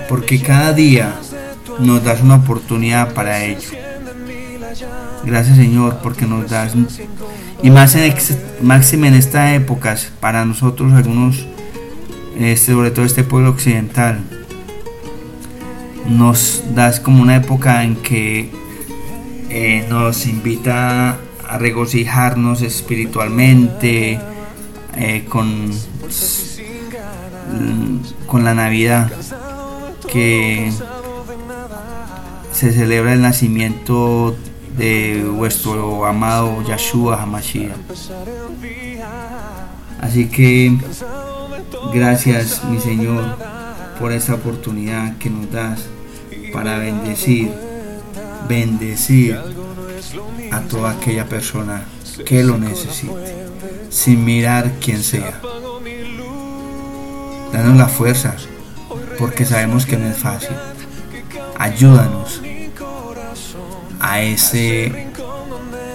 porque 0.08 0.42
cada 0.42 0.72
día 0.72 1.14
nos 1.78 2.04
das 2.04 2.20
una 2.20 2.36
oportunidad 2.36 3.14
para 3.14 3.44
ello. 3.44 3.68
Gracias 5.24 5.56
Señor, 5.56 5.98
porque 6.02 6.26
nos 6.26 6.50
das, 6.50 6.72
y 7.62 7.70
más 7.70 7.94
en, 7.94 8.14
máxime 8.60 9.08
en 9.08 9.14
esta 9.14 9.54
época, 9.54 9.96
para 10.20 10.44
nosotros 10.44 10.92
algunos, 10.92 11.46
este, 12.36 12.72
sobre 12.72 12.90
todo 12.90 13.04
este 13.04 13.22
pueblo 13.22 13.50
occidental, 13.50 14.20
nos 16.08 16.64
das 16.74 16.98
como 16.98 17.22
una 17.22 17.36
época 17.36 17.84
en 17.84 17.94
que 17.96 18.50
eh, 19.48 19.86
nos 19.88 20.26
invita 20.26 21.18
a 21.48 21.58
regocijarnos 21.58 22.62
espiritualmente 22.62 24.18
eh, 24.96 25.24
con, 25.28 25.70
con 28.26 28.44
la 28.44 28.54
Navidad, 28.54 29.12
que 30.10 30.72
se 32.52 32.72
celebra 32.72 33.12
el 33.12 33.22
nacimiento 33.22 34.36
de 34.76 35.24
vuestro 35.24 36.06
amado 36.06 36.62
Yahshua 36.66 37.22
Hamashiach. 37.22 37.76
Así 40.00 40.28
que 40.28 40.76
gracias 41.92 42.64
mi 42.64 42.80
Señor 42.80 43.36
por 43.98 44.12
esta 44.12 44.34
oportunidad 44.34 45.16
que 45.18 45.30
nos 45.30 45.50
das 45.50 45.80
para 46.52 46.78
bendecir, 46.78 47.50
bendecir 48.48 49.38
a 50.50 50.60
toda 50.62 50.92
aquella 50.92 51.26
persona 51.28 51.84
que 52.26 52.42
lo 52.42 52.58
necesite, 52.58 53.46
sin 53.90 54.24
mirar 54.24 54.72
quién 54.80 55.02
sea. 55.02 55.40
Danos 57.52 57.76
la 57.76 57.88
fuerza, 57.88 58.34
porque 59.18 59.44
sabemos 59.44 59.86
que 59.86 59.96
no 59.96 60.06
es 60.06 60.16
fácil. 60.16 60.56
Ayúdanos 61.58 62.42
a 64.02 64.20
ese 64.20 65.06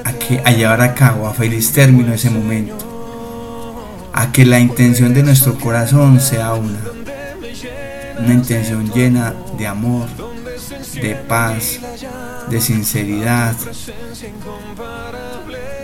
a, 0.05 0.13
que, 0.13 0.41
llevar 0.55 0.81
a 0.81 0.95
cabo 0.95 1.27
a 1.27 1.33
feliz 1.33 1.73
término 1.73 2.13
ese 2.13 2.29
momento. 2.29 2.75
A 4.13 4.31
que 4.31 4.45
la 4.45 4.59
intención 4.59 5.13
de 5.13 5.21
nuestro 5.21 5.59
corazón 5.59 6.19
sea 6.19 6.53
una. 6.53 6.79
Una 8.19 8.33
intención 8.33 8.91
llena 8.91 9.35
de 9.59 9.67
amor, 9.67 10.07
de 10.93 11.15
paz, 11.15 11.79
de 12.49 12.61
sinceridad. 12.61 13.55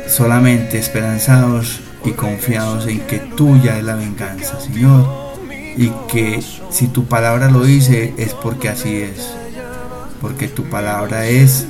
Solamente 0.07 0.79
esperanzados 0.79 1.81
y 2.05 2.11
confiados 2.11 2.87
en 2.87 3.01
que 3.01 3.19
tuya 3.19 3.77
es 3.77 3.83
la 3.83 3.95
venganza, 3.95 4.59
Señor. 4.59 5.33
Y 5.75 5.89
que 6.07 6.41
si 6.69 6.87
tu 6.87 7.05
palabra 7.05 7.51
lo 7.51 7.63
dice 7.63 8.13
es 8.17 8.33
porque 8.33 8.69
así 8.69 8.95
es. 8.95 9.35
Porque 10.21 10.47
tu 10.47 10.63
palabra 10.69 11.25
es 11.25 11.67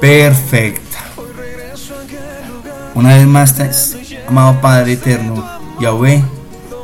perfecta. 0.00 0.98
Una 2.94 3.16
vez 3.16 3.26
más, 3.26 3.96
amado 4.26 4.60
Padre 4.60 4.94
eterno, 4.94 5.44
Yahweh, 5.80 6.22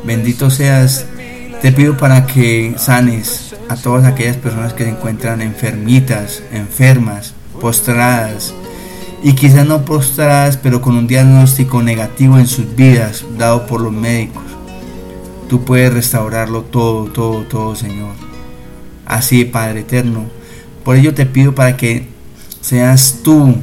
bendito 0.03 0.49
seas. 0.49 1.05
Te 1.61 1.71
pido 1.71 1.97
para 1.97 2.27
que 2.27 2.75
sanes 2.77 3.55
a 3.67 3.75
todas 3.75 4.05
aquellas 4.05 4.37
personas 4.37 4.73
que 4.73 4.83
se 4.83 4.91
encuentran 4.91 5.41
enfermitas, 5.41 6.43
enfermas, 6.51 7.33
postradas, 7.59 8.53
y 9.23 9.33
quizás 9.33 9.65
no 9.65 9.83
postradas, 9.83 10.57
pero 10.57 10.81
con 10.81 10.95
un 10.95 11.07
diagnóstico 11.07 11.81
negativo 11.81 12.37
en 12.37 12.47
sus 12.47 12.75
vidas, 12.75 13.25
dado 13.37 13.65
por 13.65 13.81
los 13.81 13.91
médicos. 13.91 14.43
Tú 15.49 15.65
puedes 15.65 15.91
restaurarlo 15.91 16.61
todo, 16.61 17.05
todo, 17.05 17.41
todo, 17.43 17.75
Señor. 17.75 18.11
Así, 19.05 19.43
Padre 19.45 19.79
eterno. 19.79 20.25
Por 20.83 20.95
ello 20.95 21.13
te 21.13 21.25
pido 21.25 21.55
para 21.55 21.75
que 21.75 22.16
seas 22.67 23.19
tú 23.23 23.55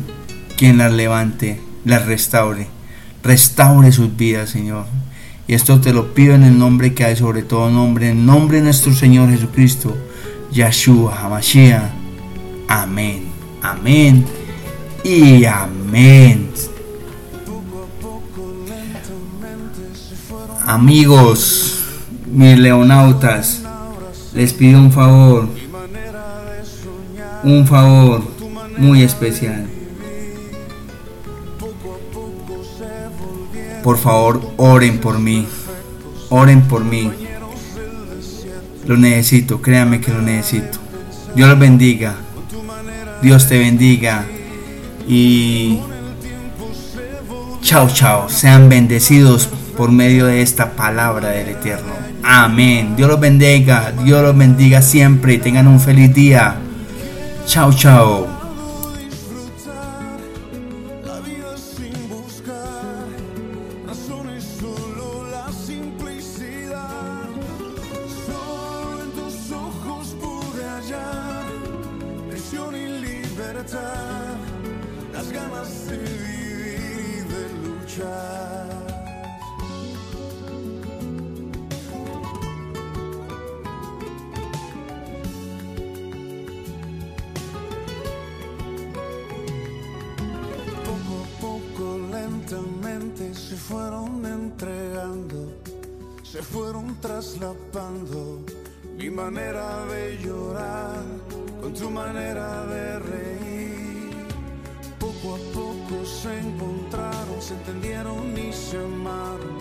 quien 0.57 0.79
las 0.79 0.91
levante, 0.91 1.61
las 1.85 2.07
restaure. 2.07 2.69
Restaure 3.23 3.93
sus 3.93 4.17
vidas, 4.17 4.49
Señor. 4.49 4.87
Y 5.47 5.53
esto 5.53 5.79
te 5.79 5.93
lo 5.93 6.15
pido 6.15 6.35
en 6.35 6.43
el 6.43 6.59
nombre 6.59 6.95
que 6.95 7.05
hay 7.05 7.15
sobre 7.15 7.43
todo 7.43 7.71
nombre, 7.71 8.09
en 8.09 8.25
nombre 8.25 8.59
de 8.59 8.65
nuestro 8.65 8.95
Señor 8.95 9.29
Jesucristo, 9.29 9.95
Yahshua 10.51 11.21
Hamashiach. 11.21 11.91
Amén. 12.67 13.25
Amén 13.61 14.25
y 15.05 15.45
amén. 15.45 16.49
Amigos, 20.67 21.85
mis 22.25 22.59
leonautas, 22.59 23.61
les 24.33 24.55
pido 24.55 24.81
un 24.81 24.91
favor, 24.91 25.47
un 27.43 27.67
favor 27.67 28.34
muy 28.77 29.03
especial. 29.03 29.67
Por 33.83 33.99
favor, 33.99 34.41
oren 34.57 34.99
por 34.99 35.19
mí, 35.19 35.47
oren 36.31 36.63
por 36.63 36.85
mí. 36.85 37.11
Lo 38.87 38.97
necesito, 38.97 39.61
créanme 39.61 40.01
que 40.01 40.13
lo 40.13 40.23
necesito. 40.23 40.79
Dios 41.35 41.49
los 41.49 41.59
bendiga. 41.59 42.15
Dios 43.23 43.49
te 43.49 43.59
bendiga. 43.59 44.25
Y 45.09 45.81
chao, 47.63 47.89
chao. 47.89 48.29
Sean 48.29 48.69
bendecidos 48.69 49.49
por 49.77 49.91
medio 49.91 50.27
de 50.27 50.43
esta 50.43 50.73
palabra 50.73 51.31
del 51.31 51.49
Eterno. 51.49 51.93
Amén. 52.23 52.95
Dios 52.97 53.09
los 53.09 53.21
bendiga. 53.21 53.93
Dios 54.05 54.23
los 54.23 54.37
bendiga 54.37 54.81
siempre 54.81 55.39
tengan 55.39 55.67
un 55.67 55.81
feliz 55.81 56.15
día. 56.15 56.57
Chao, 57.47 57.73
chao. 57.73 58.34
Se 96.35 96.43
fueron 96.43 97.01
traslapando 97.01 98.41
mi 98.99 99.09
manera 99.09 99.87
de 99.87 100.19
llorar 100.19 101.05
con 101.61 101.73
tu 101.73 101.89
manera 101.89 102.67
de 102.67 102.99
reír. 102.99 104.11
Poco 104.99 105.37
a 105.37 105.39
poco 105.55 106.05
se 106.05 106.41
encontraron, 106.41 107.41
se 107.41 107.55
entendieron 107.55 108.37
y 108.37 108.53
se 108.53 108.79
amaron, 108.79 109.59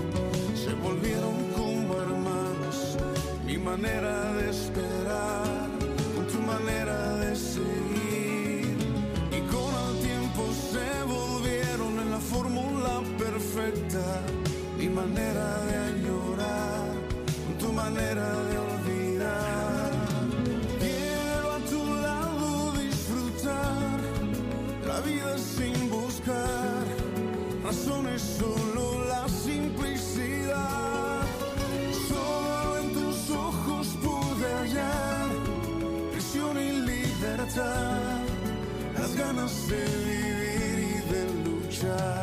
se 0.55 0.73
volvieron 0.73 1.37
como 1.55 1.93
hermanos. 2.01 2.97
Mi 3.45 3.59
manera 3.59 4.33
de 4.33 4.49
esperar, 4.49 5.69
con 6.15 6.25
tu 6.25 6.39
manera 6.39 7.17
de 7.17 7.35
seguir. 7.35 8.77
Y 9.29 9.41
con 9.53 9.71
el 9.85 9.93
tiempo 10.09 10.41
se 10.71 10.89
volvieron 11.03 11.99
en 11.99 12.09
la 12.09 12.19
fórmula 12.19 13.03
perfecta. 13.19 14.23
Mi 14.75 14.89
manera 14.89 15.59
de 15.65 16.01
tu 16.01 16.02
manera 17.83 18.29
de 18.49 18.57
olvidar. 18.69 19.91
Quiero 20.83 21.47
a 21.57 21.59
tu 21.71 21.81
lado 22.07 22.49
disfrutar 22.85 23.97
la 24.89 24.99
vida 25.09 25.31
sin 25.37 25.75
buscar 25.89 26.83
razones, 27.67 28.21
solo 28.39 28.83
la 29.13 29.23
simplicidad. 29.27 31.21
Solo 32.11 32.77
en 32.81 32.87
tus 32.97 33.19
ojos 33.49 33.85
pude 34.05 34.47
hallar 34.59 35.27
prisión 36.13 36.55
y 36.67 36.71
libertad, 36.91 38.21
las 38.97 39.11
ganas 39.23 39.53
de 39.71 39.83
vivir 40.09 40.75
y 40.91 40.95
de 41.11 41.21
luchar. 41.45 42.22